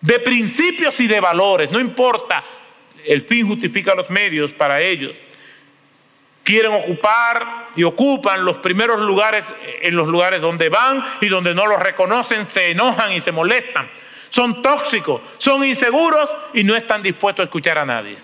de 0.00 0.18
principios 0.20 0.98
y 1.00 1.06
de 1.06 1.20
valores. 1.20 1.70
No 1.70 1.80
importa. 1.80 2.42
El 3.04 3.20
fin 3.20 3.46
justifica 3.46 3.94
los 3.94 4.08
medios 4.08 4.52
para 4.52 4.80
ellos 4.80 5.14
quieren 6.44 6.72
ocupar 6.72 7.70
y 7.74 7.82
ocupan 7.82 8.44
los 8.44 8.58
primeros 8.58 9.00
lugares 9.00 9.44
en 9.80 9.96
los 9.96 10.06
lugares 10.06 10.40
donde 10.40 10.68
van 10.68 11.04
y 11.20 11.28
donde 11.28 11.54
no 11.54 11.66
los 11.66 11.80
reconocen, 11.80 12.48
se 12.48 12.70
enojan 12.70 13.12
y 13.12 13.20
se 13.22 13.32
molestan. 13.32 13.90
Son 14.28 14.62
tóxicos, 14.62 15.22
son 15.38 15.64
inseguros 15.64 16.28
y 16.52 16.62
no 16.62 16.76
están 16.76 17.02
dispuestos 17.02 17.42
a 17.42 17.46
escuchar 17.46 17.78
a 17.78 17.86
nadie. 17.86 18.18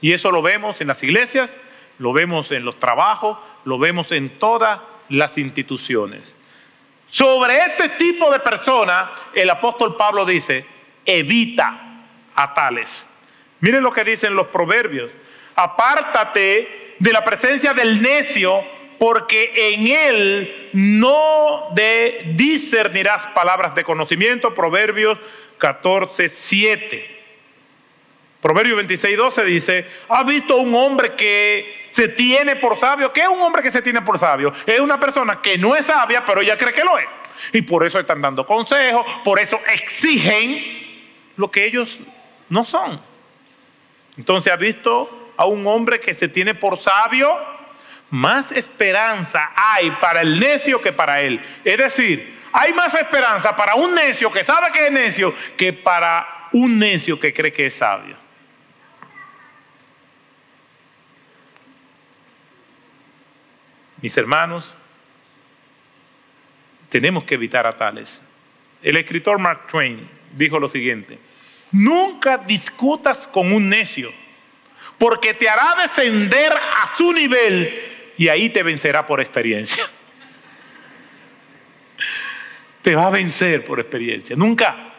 Y 0.00 0.12
eso 0.12 0.30
lo 0.30 0.42
vemos 0.42 0.80
en 0.80 0.88
las 0.88 1.02
iglesias, 1.02 1.50
lo 1.98 2.12
vemos 2.12 2.52
en 2.52 2.64
los 2.64 2.78
trabajos, 2.78 3.38
lo 3.64 3.78
vemos 3.78 4.12
en 4.12 4.38
todas 4.38 4.80
las 5.08 5.38
instituciones. 5.38 6.20
Sobre 7.08 7.56
este 7.58 7.90
tipo 7.90 8.30
de 8.30 8.40
personas, 8.40 9.10
el 9.32 9.48
apóstol 9.48 9.96
Pablo 9.96 10.26
dice, 10.26 10.66
evita 11.04 12.02
a 12.34 12.52
tales. 12.52 13.06
Miren 13.60 13.82
lo 13.82 13.92
que 13.92 14.04
dicen 14.04 14.34
los 14.34 14.48
proverbios 14.48 15.10
apártate 15.56 16.94
de 16.98 17.12
la 17.12 17.24
presencia 17.24 17.74
del 17.74 18.00
necio, 18.00 18.62
porque 18.98 19.74
en 19.74 19.86
él 19.88 20.70
no 20.72 21.68
discernirás 22.26 23.26
palabras 23.28 23.74
de 23.74 23.84
conocimiento. 23.84 24.54
Proverbios 24.54 25.18
14, 25.58 26.28
7. 26.28 27.16
Proverbio 28.40 28.76
26, 28.76 29.16
12 29.16 29.44
dice, 29.44 29.86
¿ha 30.08 30.22
visto 30.22 30.56
un 30.56 30.74
hombre 30.74 31.14
que 31.14 31.88
se 31.90 32.08
tiene 32.08 32.56
por 32.56 32.78
sabio? 32.78 33.12
¿Qué 33.12 33.22
es 33.22 33.28
un 33.28 33.40
hombre 33.40 33.62
que 33.62 33.72
se 33.72 33.82
tiene 33.82 34.02
por 34.02 34.18
sabio? 34.18 34.52
Es 34.66 34.78
una 34.78 35.00
persona 35.00 35.40
que 35.42 35.58
no 35.58 35.74
es 35.74 35.86
sabia, 35.86 36.24
pero 36.24 36.42
ella 36.42 36.56
cree 36.56 36.72
que 36.72 36.84
lo 36.84 36.98
es. 36.98 37.06
Y 37.52 37.62
por 37.62 37.84
eso 37.84 37.98
están 37.98 38.22
dando 38.22 38.46
consejos, 38.46 39.04
por 39.24 39.40
eso 39.40 39.58
exigen 39.72 40.64
lo 41.36 41.50
que 41.50 41.64
ellos 41.64 41.98
no 42.48 42.64
son. 42.64 43.00
Entonces, 44.16 44.52
¿ha 44.52 44.56
visto 44.56 45.15
a 45.36 45.46
un 45.46 45.66
hombre 45.66 46.00
que 46.00 46.14
se 46.14 46.28
tiene 46.28 46.54
por 46.54 46.78
sabio, 46.78 47.36
más 48.10 48.52
esperanza 48.52 49.52
hay 49.54 49.90
para 49.92 50.20
el 50.20 50.38
necio 50.38 50.80
que 50.80 50.92
para 50.92 51.20
él. 51.20 51.40
Es 51.64 51.78
decir, 51.78 52.38
hay 52.52 52.72
más 52.72 52.94
esperanza 52.94 53.54
para 53.54 53.74
un 53.74 53.94
necio 53.94 54.30
que 54.30 54.44
sabe 54.44 54.70
que 54.72 54.86
es 54.86 54.92
necio 54.92 55.34
que 55.56 55.72
para 55.72 56.48
un 56.52 56.78
necio 56.78 57.18
que 57.18 57.34
cree 57.34 57.52
que 57.52 57.66
es 57.66 57.74
sabio. 57.74 58.16
Mis 64.00 64.16
hermanos, 64.16 64.74
tenemos 66.88 67.24
que 67.24 67.34
evitar 67.34 67.66
a 67.66 67.72
tales. 67.72 68.22
El 68.82 68.96
escritor 68.96 69.38
Mark 69.38 69.66
Twain 69.66 70.08
dijo 70.32 70.58
lo 70.58 70.68
siguiente, 70.68 71.18
nunca 71.72 72.38
discutas 72.38 73.26
con 73.26 73.52
un 73.52 73.68
necio 73.68 74.12
porque 74.98 75.34
te 75.34 75.48
hará 75.48 75.74
descender 75.82 76.52
a 76.52 76.96
su 76.96 77.12
nivel 77.12 78.12
y 78.16 78.28
ahí 78.28 78.48
te 78.50 78.62
vencerá 78.62 79.04
por 79.06 79.20
experiencia. 79.20 79.84
Te 82.82 82.94
va 82.94 83.08
a 83.08 83.10
vencer 83.10 83.64
por 83.64 83.80
experiencia. 83.80 84.36
Nunca. 84.36 84.92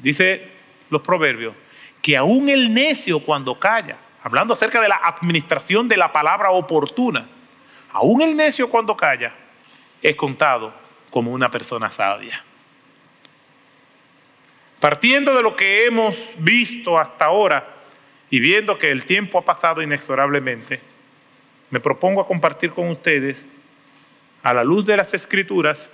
Dice 0.00 0.48
los 0.90 1.02
proverbios 1.02 1.54
que 2.00 2.16
aún 2.16 2.48
el 2.48 2.72
necio 2.72 3.20
cuando 3.20 3.58
calla, 3.58 3.98
hablando 4.22 4.54
acerca 4.54 4.80
de 4.80 4.88
la 4.88 5.00
administración 5.02 5.88
de 5.88 5.96
la 5.96 6.12
palabra 6.12 6.50
oportuna, 6.52 7.26
aún 7.92 8.22
el 8.22 8.36
necio 8.36 8.70
cuando 8.70 8.96
calla 8.96 9.34
es 10.00 10.14
contado 10.14 10.72
como 11.10 11.32
una 11.32 11.50
persona 11.50 11.90
sabia. 11.90 12.44
Partiendo 14.80 15.34
de 15.34 15.42
lo 15.42 15.54
que 15.54 15.84
hemos 15.84 16.16
visto 16.38 16.98
hasta 16.98 17.26
ahora 17.26 17.76
y 18.30 18.40
viendo 18.40 18.78
que 18.78 18.90
el 18.90 19.04
tiempo 19.04 19.38
ha 19.38 19.44
pasado 19.44 19.82
inexorablemente, 19.82 20.80
me 21.68 21.80
propongo 21.80 22.22
a 22.22 22.26
compartir 22.26 22.70
con 22.70 22.88
ustedes, 22.88 23.36
a 24.42 24.54
la 24.54 24.64
luz 24.64 24.86
de 24.86 24.96
las 24.96 25.12
escrituras, 25.12 25.88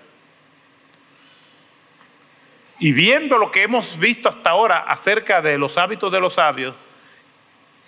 y 2.78 2.92
viendo 2.92 3.38
lo 3.38 3.50
que 3.50 3.62
hemos 3.62 3.98
visto 3.98 4.28
hasta 4.28 4.50
ahora 4.50 4.78
acerca 4.78 5.42
de 5.42 5.58
los 5.58 5.76
hábitos 5.78 6.12
de 6.12 6.20
los 6.20 6.34
sabios, 6.34 6.74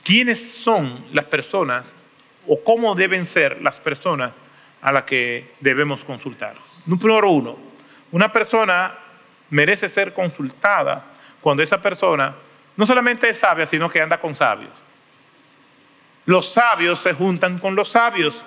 quiénes 0.03 0.53
son 0.53 1.05
las 1.13 1.27
personas 1.27 1.85
o 2.47 2.63
cómo 2.65 2.95
deben 2.95 3.27
ser 3.27 3.61
las 3.63 3.77
personas 3.77 4.33
a 4.81 4.93
las 4.93 5.05
que 5.05 5.53
debemos 5.61 6.03
consultar. 6.05 6.55
Número 6.87 7.31
uno, 7.31 7.59
una 8.11 8.33
persona 8.33 8.99
merece 9.51 9.89
ser 9.89 10.13
consultada 10.13 11.05
cuando 11.41 11.63
esa 11.63 11.81
persona 11.81 12.35
no 12.77 12.87
solamente 12.87 13.29
es 13.29 13.39
sabia, 13.39 13.67
sino 13.67 13.91
que 13.91 14.01
anda 14.01 14.21
con 14.21 14.37
sabios. 14.37 14.71
Los 16.27 16.53
sabios 16.53 17.01
se 17.01 17.15
juntan 17.15 17.59
con 17.59 17.75
los 17.75 17.91
sabios. 17.91 18.45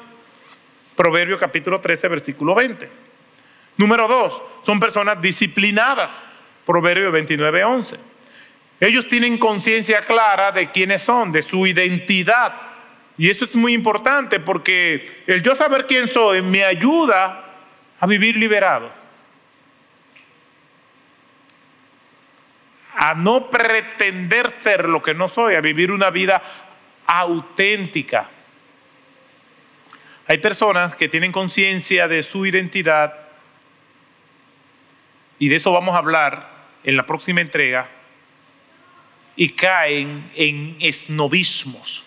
Proverbio 0.96 1.38
capítulo 1.40 1.82
13, 1.82 2.08
versículo 2.08 2.56
20. 2.56 2.90
Número 3.78 4.08
dos, 4.08 4.42
son 4.66 4.80
personas 4.80 5.22
disciplinadas. 5.22 6.12
Proverbio 6.66 7.12
29, 7.12 7.64
11. 7.64 7.98
Ellos 8.80 9.08
tienen 9.08 9.38
conciencia 9.38 10.02
clara 10.02 10.52
de 10.52 10.72
quiénes 10.72 11.02
son, 11.02 11.32
de 11.32 11.42
su 11.42 11.68
identidad. 11.68 12.54
Y 13.18 13.30
eso 13.30 13.46
es 13.46 13.56
muy 13.56 13.74
importante 13.74 14.40
porque 14.40 15.24
el 15.28 15.44
yo 15.44 15.56
saber 15.56 15.86
quién 15.88 16.08
soy 16.08 16.42
me 16.42 16.64
ayuda 16.64 17.44
a 18.00 18.08
vivir 18.08 18.36
liberado. 18.38 19.01
A 23.02 23.16
no 23.16 23.50
pretender 23.50 24.54
ser 24.62 24.88
lo 24.88 25.02
que 25.02 25.16
no 25.16 25.28
soy, 25.28 25.56
a 25.56 25.62
vivir 25.62 25.92
una 25.92 26.12
vida 26.12 26.40
auténtica. 27.08 28.30
Hay 30.28 30.38
personas 30.38 30.96
que 30.96 31.10
tienen 31.10 31.32
conciencia 31.32 32.08
de 32.08 32.22
su 32.22 32.46
identidad 32.46 33.16
y 35.40 35.50
de 35.50 35.56
eso 35.56 35.72
vamos 35.72 35.96
a 35.96 35.98
hablar 35.98 36.48
en 36.84 36.96
la 36.96 37.08
próxima 37.08 37.42
entrega 37.42 37.90
y 39.36 39.50
caen 39.50 40.30
en 40.36 40.78
esnovismos, 40.80 42.04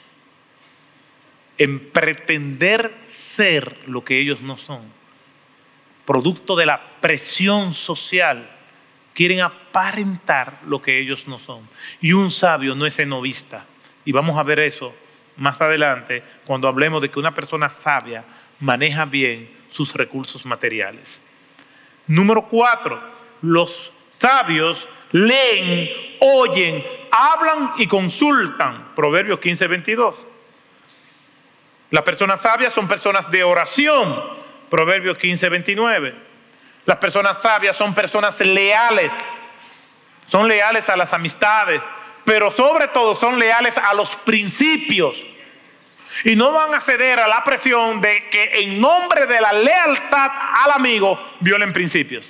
en 1.59 1.91
pretender 1.91 2.95
ser 3.11 3.77
lo 3.89 4.05
que 4.05 4.21
ellos 4.21 4.43
no 4.43 4.57
son, 4.57 4.83
producto 6.07 6.55
de 6.55 6.67
la 6.67 6.81
presión 7.01 7.75
social 7.75 8.54
quieren 9.15 9.41
aparentar 9.41 10.59
lo 10.67 10.83
que 10.83 10.99
ellos 10.99 11.27
no 11.27 11.39
son. 11.39 11.67
Y 12.01 12.13
un 12.13 12.31
sabio 12.31 12.75
no 12.75 12.85
es 12.85 12.99
enovista. 12.99 13.65
Y 14.05 14.13
vamos 14.13 14.39
a 14.39 14.43
ver 14.43 14.59
eso 14.59 14.95
más 15.37 15.61
adelante 15.61 16.23
cuando 16.45 16.69
hablemos 16.69 17.01
de 17.01 17.11
que 17.11 17.19
una 17.19 17.35
persona 17.35 17.71
sabia 17.71 18.25
maneja 18.61 19.05
bien 19.07 19.51
sus 19.71 19.95
recursos 19.95 20.45
materiales. 20.45 21.21
Número 22.07 22.47
cuatro, 22.47 23.01
los 23.41 23.93
sabios 24.19 24.87
leen, 25.13 25.91
oyen, 26.21 26.85
hablan 27.11 27.73
y 27.79 27.87
consultan. 27.87 28.95
Proverbios 28.95 29.39
15, 29.41 29.67
22. 29.67 30.15
Las 31.91 32.03
personas 32.03 32.43
sabias 32.43 32.73
son 32.73 32.89
personas 32.89 33.31
de 33.31 33.45
oración. 33.45 34.21
Proverbios 34.69 35.17
15, 35.19 35.49
29. 35.49 36.34
Las 36.87 36.99
personas 36.99 37.41
sabias 37.41 37.77
son 37.77 37.95
personas 37.95 38.39
leales, 38.41 39.11
son 40.31 40.47
leales 40.47 40.89
a 40.89 40.97
las 40.97 41.13
amistades, 41.13 41.81
pero 42.25 42.51
sobre 42.55 42.89
todo 42.89 43.15
son 43.15 43.39
leales 43.39 43.77
a 43.79 43.95
los 43.95 44.17
principios. 44.17 45.17
Y 46.25 46.37
no 46.37 46.53
van 46.53 46.75
a 46.75 46.81
ceder 46.81 47.19
a 47.19 47.27
la 47.27 47.43
presión 47.43 48.01
de 48.01 48.29
que 48.29 48.61
en 48.61 48.81
nombre 48.81 49.27
de 49.27 49.41
la 49.41 49.53
lealtad 49.53 50.31
al 50.65 50.73
amigo 50.73 51.21
violen 51.41 51.73
principios. 51.73 52.25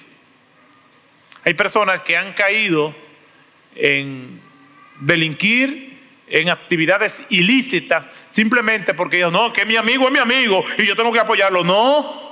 Hay 1.45 1.55
personas 1.55 2.03
que 2.03 2.17
han 2.17 2.33
caído 2.33 2.95
en 3.75 4.41
delinquir 5.01 6.01
en 6.27 6.49
actividades 6.49 7.15
ilícitas 7.29 8.07
simplemente 8.33 8.95
porque 8.95 9.19
ellos 9.19 9.33
no, 9.33 9.53
que 9.53 9.67
mi 9.67 9.77
amigo 9.77 10.07
es 10.07 10.13
mi 10.13 10.19
amigo 10.19 10.65
y 10.79 10.87
yo 10.87 10.97
tengo 10.97 11.13
que 11.13 11.21
apoyarlo. 11.21 11.63
No, 11.63 12.24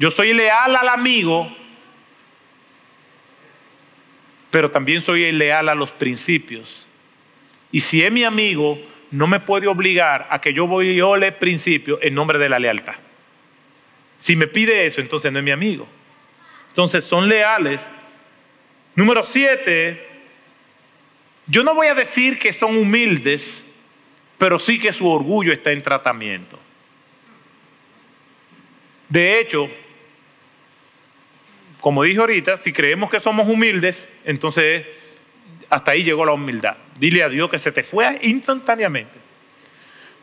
yo 0.00 0.10
soy 0.10 0.32
leal 0.32 0.74
al 0.74 0.88
amigo, 0.88 1.54
pero 4.50 4.70
también 4.70 5.02
soy 5.02 5.30
leal 5.30 5.68
a 5.68 5.74
los 5.74 5.92
principios. 5.92 6.86
Y 7.70 7.80
si 7.80 8.02
es 8.02 8.10
mi 8.10 8.24
amigo, 8.24 8.80
no 9.10 9.26
me 9.26 9.40
puede 9.40 9.66
obligar 9.66 10.26
a 10.30 10.40
que 10.40 10.54
yo 10.54 10.66
viole 10.66 11.32
principio 11.32 11.98
en 12.00 12.14
nombre 12.14 12.38
de 12.38 12.48
la 12.48 12.58
lealtad. 12.58 12.94
Si 14.18 14.36
me 14.36 14.46
pide 14.46 14.86
eso, 14.86 15.02
entonces 15.02 15.30
no 15.32 15.38
es 15.38 15.44
mi 15.44 15.50
amigo. 15.50 15.86
Entonces 16.68 17.04
son 17.04 17.28
leales. 17.28 17.78
Número 18.94 19.26
siete, 19.28 20.08
yo 21.46 21.62
no 21.62 21.74
voy 21.74 21.88
a 21.88 21.94
decir 21.94 22.38
que 22.38 22.54
son 22.54 22.74
humildes, 22.74 23.62
pero 24.38 24.58
sí 24.58 24.78
que 24.78 24.94
su 24.94 25.06
orgullo 25.06 25.52
está 25.52 25.72
en 25.72 25.82
tratamiento. 25.82 26.58
De 29.10 29.38
hecho, 29.38 29.68
como 31.80 32.02
dije 32.02 32.18
ahorita, 32.18 32.58
si 32.58 32.72
creemos 32.72 33.10
que 33.10 33.20
somos 33.20 33.48
humildes, 33.48 34.08
entonces 34.24 34.86
hasta 35.70 35.92
ahí 35.92 36.02
llegó 36.02 36.24
la 36.24 36.32
humildad. 36.32 36.76
Dile 36.98 37.22
a 37.22 37.28
Dios 37.28 37.48
que 37.48 37.58
se 37.58 37.72
te 37.72 37.82
fue 37.82 38.18
instantáneamente. 38.22 39.18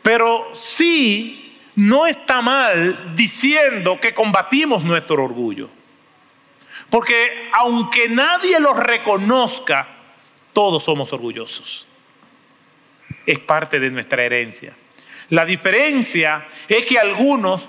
Pero 0.02 0.52
sí, 0.54 1.58
no 1.74 2.06
está 2.06 2.40
mal 2.40 3.14
diciendo 3.14 4.00
que 4.00 4.14
combatimos 4.14 4.84
nuestro 4.84 5.24
orgullo. 5.24 5.68
Porque 6.90 7.48
aunque 7.52 8.08
nadie 8.08 8.60
lo 8.60 8.74
reconozca, 8.74 9.88
todos 10.52 10.84
somos 10.84 11.12
orgullosos. 11.12 11.86
Es 13.26 13.38
parte 13.38 13.80
de 13.80 13.90
nuestra 13.90 14.22
herencia. 14.22 14.74
La 15.30 15.44
diferencia 15.44 16.46
es 16.68 16.86
que 16.86 16.98
algunos 16.98 17.66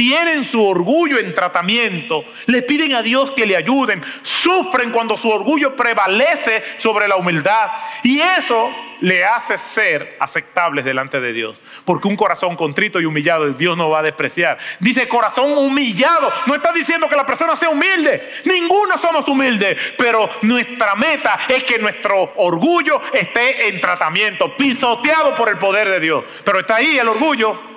tienen 0.00 0.44
su 0.44 0.66
orgullo 0.66 1.18
en 1.18 1.34
tratamiento, 1.34 2.24
le 2.46 2.62
piden 2.62 2.94
a 2.94 3.02
Dios 3.02 3.32
que 3.32 3.44
le 3.44 3.54
ayuden, 3.54 4.02
sufren 4.22 4.92
cuando 4.92 5.18
su 5.18 5.28
orgullo 5.28 5.76
prevalece 5.76 6.64
sobre 6.78 7.06
la 7.06 7.16
humildad 7.16 7.68
y 8.02 8.18
eso 8.18 8.70
le 9.00 9.24
hace 9.24 9.58
ser 9.58 10.16
aceptables 10.18 10.86
delante 10.86 11.20
de 11.20 11.34
Dios. 11.34 11.58
Porque 11.84 12.08
un 12.08 12.16
corazón 12.16 12.56
contrito 12.56 12.98
y 12.98 13.04
humillado 13.04 13.50
Dios 13.52 13.76
no 13.76 13.90
va 13.90 13.98
a 13.98 14.02
despreciar. 14.02 14.56
Dice 14.78 15.06
corazón 15.06 15.52
humillado, 15.52 16.32
no 16.46 16.54
está 16.54 16.72
diciendo 16.72 17.06
que 17.06 17.16
la 17.16 17.26
persona 17.26 17.54
sea 17.56 17.68
humilde, 17.68 18.26
ninguno 18.46 18.96
somos 18.96 19.28
humildes, 19.28 19.76
pero 19.98 20.30
nuestra 20.42 20.94
meta 20.94 21.40
es 21.46 21.64
que 21.64 21.78
nuestro 21.78 22.32
orgullo 22.36 23.02
esté 23.12 23.68
en 23.68 23.80
tratamiento, 23.80 24.56
pisoteado 24.56 25.34
por 25.34 25.50
el 25.50 25.58
poder 25.58 25.90
de 25.90 26.00
Dios. 26.00 26.24
Pero 26.42 26.60
está 26.60 26.76
ahí 26.76 26.98
el 26.98 27.08
orgullo 27.08 27.69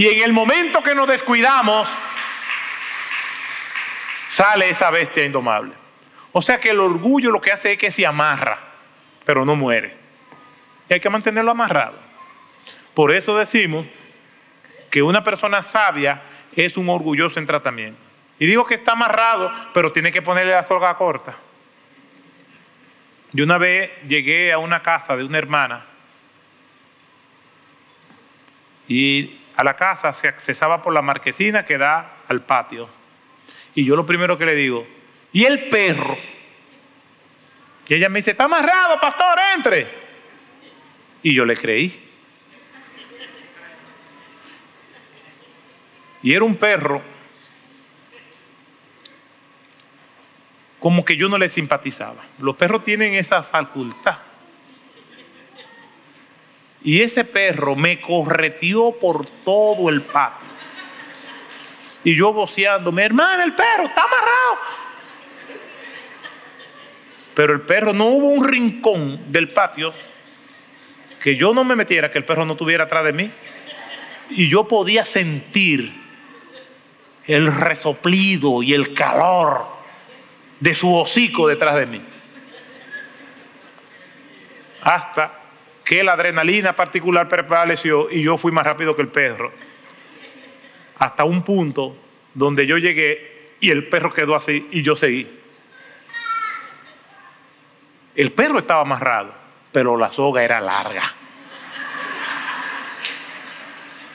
y 0.00 0.08
en 0.08 0.22
el 0.22 0.32
momento 0.32 0.82
que 0.82 0.94
nos 0.94 1.06
descuidamos, 1.06 1.86
sale 4.30 4.70
esa 4.70 4.90
bestia 4.90 5.26
indomable. 5.26 5.74
O 6.32 6.40
sea 6.40 6.58
que 6.58 6.70
el 6.70 6.80
orgullo 6.80 7.30
lo 7.30 7.38
que 7.38 7.52
hace 7.52 7.72
es 7.72 7.78
que 7.78 7.90
se 7.90 8.06
amarra, 8.06 8.58
pero 9.26 9.44
no 9.44 9.56
muere. 9.56 9.94
Y 10.88 10.94
hay 10.94 11.00
que 11.00 11.10
mantenerlo 11.10 11.50
amarrado. 11.50 11.98
Por 12.94 13.12
eso 13.12 13.36
decimos 13.36 13.84
que 14.88 15.02
una 15.02 15.22
persona 15.22 15.62
sabia 15.62 16.22
es 16.56 16.78
un 16.78 16.88
orgulloso 16.88 17.38
en 17.38 17.44
tratamiento. 17.44 18.00
Y 18.38 18.46
digo 18.46 18.64
que 18.64 18.76
está 18.76 18.92
amarrado, 18.92 19.52
pero 19.74 19.92
tiene 19.92 20.10
que 20.10 20.22
ponerle 20.22 20.52
la 20.52 20.66
soga 20.66 20.96
corta. 20.96 21.36
Yo 23.32 23.44
una 23.44 23.58
vez 23.58 23.92
llegué 24.08 24.50
a 24.50 24.56
una 24.56 24.82
casa 24.82 25.14
de 25.14 25.24
una 25.24 25.36
hermana 25.36 25.84
y 28.88 29.39
a 29.60 29.64
la 29.64 29.76
casa 29.76 30.14
se 30.14 30.26
accesaba 30.26 30.80
por 30.80 30.94
la 30.94 31.02
marquesina 31.02 31.66
que 31.66 31.76
da 31.76 32.22
al 32.28 32.40
patio. 32.40 32.88
Y 33.74 33.84
yo 33.84 33.94
lo 33.94 34.06
primero 34.06 34.38
que 34.38 34.46
le 34.46 34.54
digo, 34.54 34.86
¿y 35.34 35.44
el 35.44 35.68
perro? 35.68 36.16
Y 37.86 37.94
ella 37.94 38.08
me 38.08 38.20
dice, 38.20 38.30
está 38.30 38.44
amarrado, 38.44 38.98
pastor, 38.98 39.38
entre. 39.54 39.86
Y 41.22 41.34
yo 41.34 41.44
le 41.44 41.54
creí. 41.58 42.02
Y 46.22 46.32
era 46.32 46.44
un 46.46 46.56
perro 46.56 47.02
como 50.78 51.04
que 51.04 51.18
yo 51.18 51.28
no 51.28 51.36
le 51.36 51.50
simpatizaba. 51.50 52.22
Los 52.38 52.56
perros 52.56 52.82
tienen 52.82 53.12
esa 53.12 53.42
facultad 53.42 54.29
y 56.82 57.02
ese 57.02 57.24
perro 57.24 57.76
me 57.76 58.00
correteó 58.00 58.92
por 58.92 59.26
todo 59.26 59.88
el 59.88 60.02
patio. 60.02 60.48
Y 62.02 62.16
yo 62.16 62.32
voceando, 62.32 62.90
mi 62.90 63.02
hermana, 63.02 63.44
el 63.44 63.54
perro 63.54 63.84
está 63.84 64.02
amarrado. 64.02 64.58
Pero 67.34 67.52
el 67.52 67.60
perro 67.60 67.92
no 67.92 68.06
hubo 68.06 68.28
un 68.28 68.46
rincón 68.46 69.30
del 69.30 69.48
patio 69.48 69.92
que 71.22 71.36
yo 71.36 71.52
no 71.52 71.64
me 71.64 71.76
metiera, 71.76 72.10
que 72.10 72.18
el 72.18 72.24
perro 72.24 72.46
no 72.46 72.52
estuviera 72.52 72.84
atrás 72.84 73.04
de 73.04 73.12
mí. 73.12 73.30
Y 74.30 74.48
yo 74.48 74.66
podía 74.66 75.04
sentir 75.04 75.92
el 77.26 77.54
resoplido 77.54 78.62
y 78.62 78.72
el 78.72 78.94
calor 78.94 79.66
de 80.60 80.74
su 80.74 80.94
hocico 80.96 81.46
detrás 81.46 81.76
de 81.76 81.86
mí. 81.86 82.00
Hasta 84.82 85.39
que 85.90 86.04
la 86.04 86.12
adrenalina 86.12 86.76
particular 86.76 87.28
prevaleció 87.28 88.08
y 88.12 88.22
yo 88.22 88.38
fui 88.38 88.52
más 88.52 88.64
rápido 88.64 88.94
que 88.94 89.02
el 89.02 89.08
perro. 89.08 89.52
Hasta 91.00 91.24
un 91.24 91.42
punto 91.42 91.96
donde 92.32 92.64
yo 92.64 92.78
llegué 92.78 93.56
y 93.58 93.72
el 93.72 93.88
perro 93.88 94.12
quedó 94.12 94.36
así 94.36 94.68
y 94.70 94.84
yo 94.84 94.94
seguí. 94.94 95.28
El 98.14 98.30
perro 98.30 98.60
estaba 98.60 98.82
amarrado, 98.82 99.34
pero 99.72 99.96
la 99.96 100.12
soga 100.12 100.44
era 100.44 100.60
larga. 100.60 101.12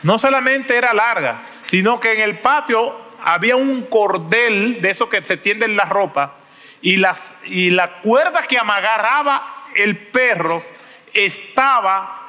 No 0.04 0.18
solamente 0.18 0.78
era 0.78 0.94
larga, 0.94 1.42
sino 1.66 2.00
que 2.00 2.14
en 2.14 2.22
el 2.22 2.40
patio 2.40 2.96
había 3.22 3.58
un 3.58 3.88
cordel 3.88 4.82
de 4.82 4.92
esos 4.92 5.10
que 5.10 5.22
se 5.24 5.36
tienden 5.36 5.76
la 5.76 5.84
ropa 5.84 6.36
y 6.82 6.96
la, 6.96 7.18
y 7.44 7.72
la 7.72 8.00
cuerda 8.00 8.44
que 8.44 8.58
amarraba 8.58 9.66
el 9.76 9.98
perro 9.98 10.75
estaba 11.16 12.28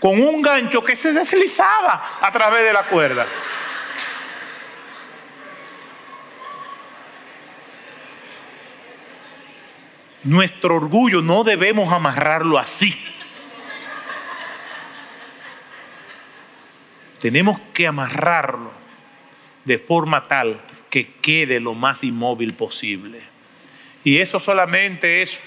con 0.00 0.20
un 0.20 0.42
gancho 0.42 0.82
que 0.82 0.96
se 0.96 1.12
deslizaba 1.12 2.18
a 2.20 2.32
través 2.32 2.64
de 2.64 2.72
la 2.72 2.84
cuerda. 2.84 3.26
Nuestro 10.24 10.76
orgullo 10.76 11.22
no 11.22 11.44
debemos 11.44 11.92
amarrarlo 11.92 12.58
así. 12.58 13.00
Tenemos 17.20 17.60
que 17.72 17.86
amarrarlo 17.86 18.72
de 19.64 19.78
forma 19.78 20.22
tal 20.24 20.60
que 20.90 21.12
quede 21.14 21.60
lo 21.60 21.74
más 21.74 22.02
inmóvil 22.02 22.54
posible. 22.54 23.22
Y 24.02 24.18
eso 24.18 24.40
solamente 24.40 25.22
es 25.22 25.38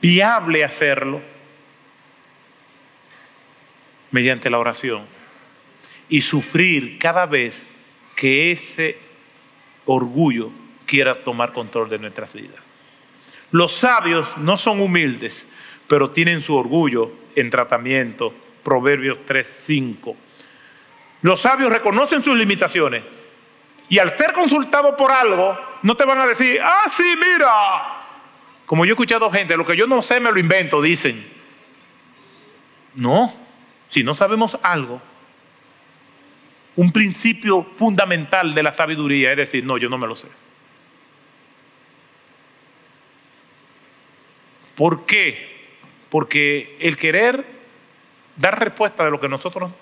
viable 0.00 0.64
hacerlo 0.64 1.20
mediante 4.10 4.50
la 4.50 4.58
oración 4.58 5.04
y 6.08 6.22
sufrir 6.22 6.98
cada 6.98 7.26
vez 7.26 7.62
que 8.16 8.50
ese 8.50 8.98
orgullo 9.84 10.50
quiera 10.86 11.14
tomar 11.14 11.52
control 11.52 11.88
de 11.88 11.98
nuestras 11.98 12.32
vidas. 12.32 12.60
Los 13.50 13.72
sabios 13.72 14.28
no 14.38 14.56
son 14.56 14.80
humildes, 14.80 15.46
pero 15.86 16.10
tienen 16.10 16.42
su 16.42 16.54
orgullo 16.54 17.12
en 17.36 17.50
tratamiento. 17.50 18.34
Proverbios 18.62 19.18
3:5. 19.26 20.16
Los 21.22 21.40
sabios 21.40 21.70
reconocen 21.70 22.22
sus 22.22 22.36
limitaciones 22.36 23.02
y 23.88 23.98
al 23.98 24.16
ser 24.16 24.32
consultados 24.32 24.94
por 24.96 25.10
algo, 25.10 25.58
no 25.82 25.96
te 25.96 26.04
van 26.04 26.20
a 26.20 26.26
decir, 26.26 26.60
ah, 26.62 26.86
sí, 26.94 27.14
mira, 27.16 27.97
como 28.68 28.84
yo 28.84 28.90
he 28.90 28.92
escuchado 28.92 29.30
gente, 29.30 29.56
lo 29.56 29.64
que 29.64 29.78
yo 29.78 29.86
no 29.86 30.02
sé 30.02 30.20
me 30.20 30.30
lo 30.30 30.38
invento, 30.38 30.82
dicen. 30.82 31.26
No, 32.94 33.32
si 33.88 34.04
no 34.04 34.14
sabemos 34.14 34.58
algo, 34.62 35.00
un 36.76 36.92
principio 36.92 37.66
fundamental 37.78 38.52
de 38.52 38.62
la 38.62 38.74
sabiduría 38.74 39.30
es 39.30 39.38
decir, 39.38 39.64
no, 39.64 39.78
yo 39.78 39.88
no 39.88 39.96
me 39.96 40.06
lo 40.06 40.14
sé. 40.14 40.28
¿Por 44.74 45.06
qué? 45.06 45.70
Porque 46.10 46.76
el 46.82 46.98
querer 46.98 47.46
dar 48.36 48.60
respuesta 48.60 49.02
de 49.02 49.10
lo 49.10 49.18
que 49.18 49.30
nosotros 49.30 49.72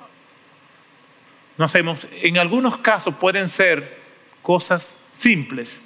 no 1.58 1.64
hacemos, 1.64 2.06
en 2.22 2.38
algunos 2.38 2.76
casos 2.76 3.16
pueden 3.16 3.48
ser 3.48 3.98
cosas 4.42 4.88
simples, 5.12 5.80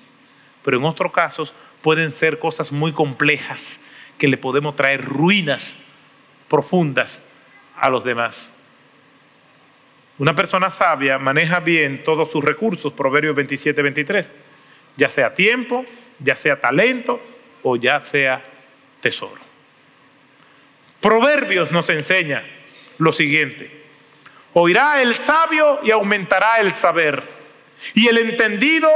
pero 0.63 0.77
en 0.77 0.85
otros 0.85 1.11
casos 1.13 1.55
pueden 1.83 2.13
ser 2.13 2.39
cosas 2.39 2.73
muy 2.73 2.93
complejas 2.93 3.81
que 4.19 4.29
le 4.29 4.37
podemos 4.37 4.77
traer 4.77 5.05
ruinas 5.05 5.75
profundas 6.49 7.21
a 7.77 7.89
los 7.89 8.05
demás. 8.05 8.51
Una 10.19 10.35
persona 10.35 10.71
sabia 10.71 11.19
maneja 11.19 11.61
bien 11.61 12.05
todos 12.05 12.31
sus 12.31 12.45
recursos, 12.45 12.93
Proverbios 12.93 13.35
27, 13.35 13.81
23, 13.81 14.29
ya 14.97 15.09
sea 15.09 15.33
tiempo, 15.33 15.87
ya 16.19 16.37
sea 16.37 16.61
talento 16.61 17.21
o 17.63 17.77
ya 17.77 18.01
sea 18.01 18.43
tesoro. 19.01 19.41
Proverbios 21.01 21.73
nos 21.73 21.89
enseña 21.89 22.45
lo 22.99 23.13
siguiente. 23.15 23.81
Oirá 24.53 25.01
el 25.01 25.15
sabio 25.15 25.81
y 25.83 25.91
aumentará 25.91 26.57
el 26.59 26.75
saber, 26.75 27.23
y 27.95 28.09
el 28.09 28.19
entendido 28.19 28.91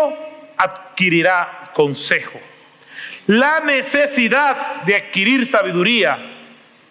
adquirirá 0.58 1.70
consejo. 1.72 2.38
La 3.26 3.60
necesidad 3.60 4.82
de 4.82 4.96
adquirir 4.96 5.46
sabiduría 5.46 6.18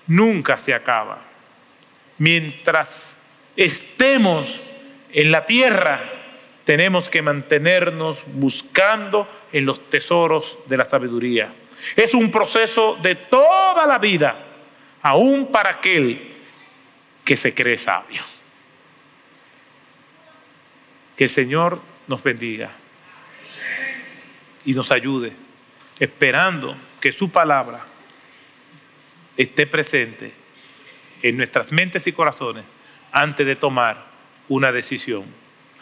nunca 0.08 0.58
se 0.58 0.74
acaba. 0.74 1.22
Mientras 2.18 3.16
estemos 3.56 4.62
en 5.12 5.32
la 5.32 5.46
tierra, 5.46 6.02
tenemos 6.64 7.10
que 7.10 7.22
mantenernos 7.22 8.20
buscando 8.28 9.28
en 9.52 9.66
los 9.66 9.90
tesoros 9.90 10.58
de 10.66 10.78
la 10.78 10.86
sabiduría. 10.86 11.54
Es 11.96 12.14
un 12.14 12.32
proceso 12.32 12.98
de 13.02 13.16
toda 13.16 13.86
la 13.86 14.00
vida, 14.00 14.36
aún 15.02 15.52
para 15.52 15.72
aquel 15.72 16.32
que 17.24 17.36
se 17.38 17.54
cree 17.54 17.78
sabio. 17.78 18.22
Que 21.16 21.26
el 21.26 21.30
Señor 21.30 21.80
nos 22.08 22.24
bendiga 22.24 22.72
y 24.66 24.74
nos 24.74 24.92
ayude, 24.92 25.34
esperando 26.04 26.76
que 27.00 27.14
su 27.14 27.30
palabra 27.30 27.80
esté 29.38 29.66
presente 29.66 30.34
en 31.22 31.38
nuestras 31.38 31.72
mentes 31.72 32.06
y 32.08 32.12
corazones 32.12 32.66
antes 33.14 33.46
de 33.46 33.56
tomar 33.56 34.06
una 34.50 34.74
decisión 34.74 35.24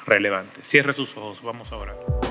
relevante. 0.05 0.61
Cierre 0.61 0.93
sus 0.93 1.09
ojos, 1.17 1.41
vamos 1.41 1.71
a 1.71 1.75
orar. 1.75 2.30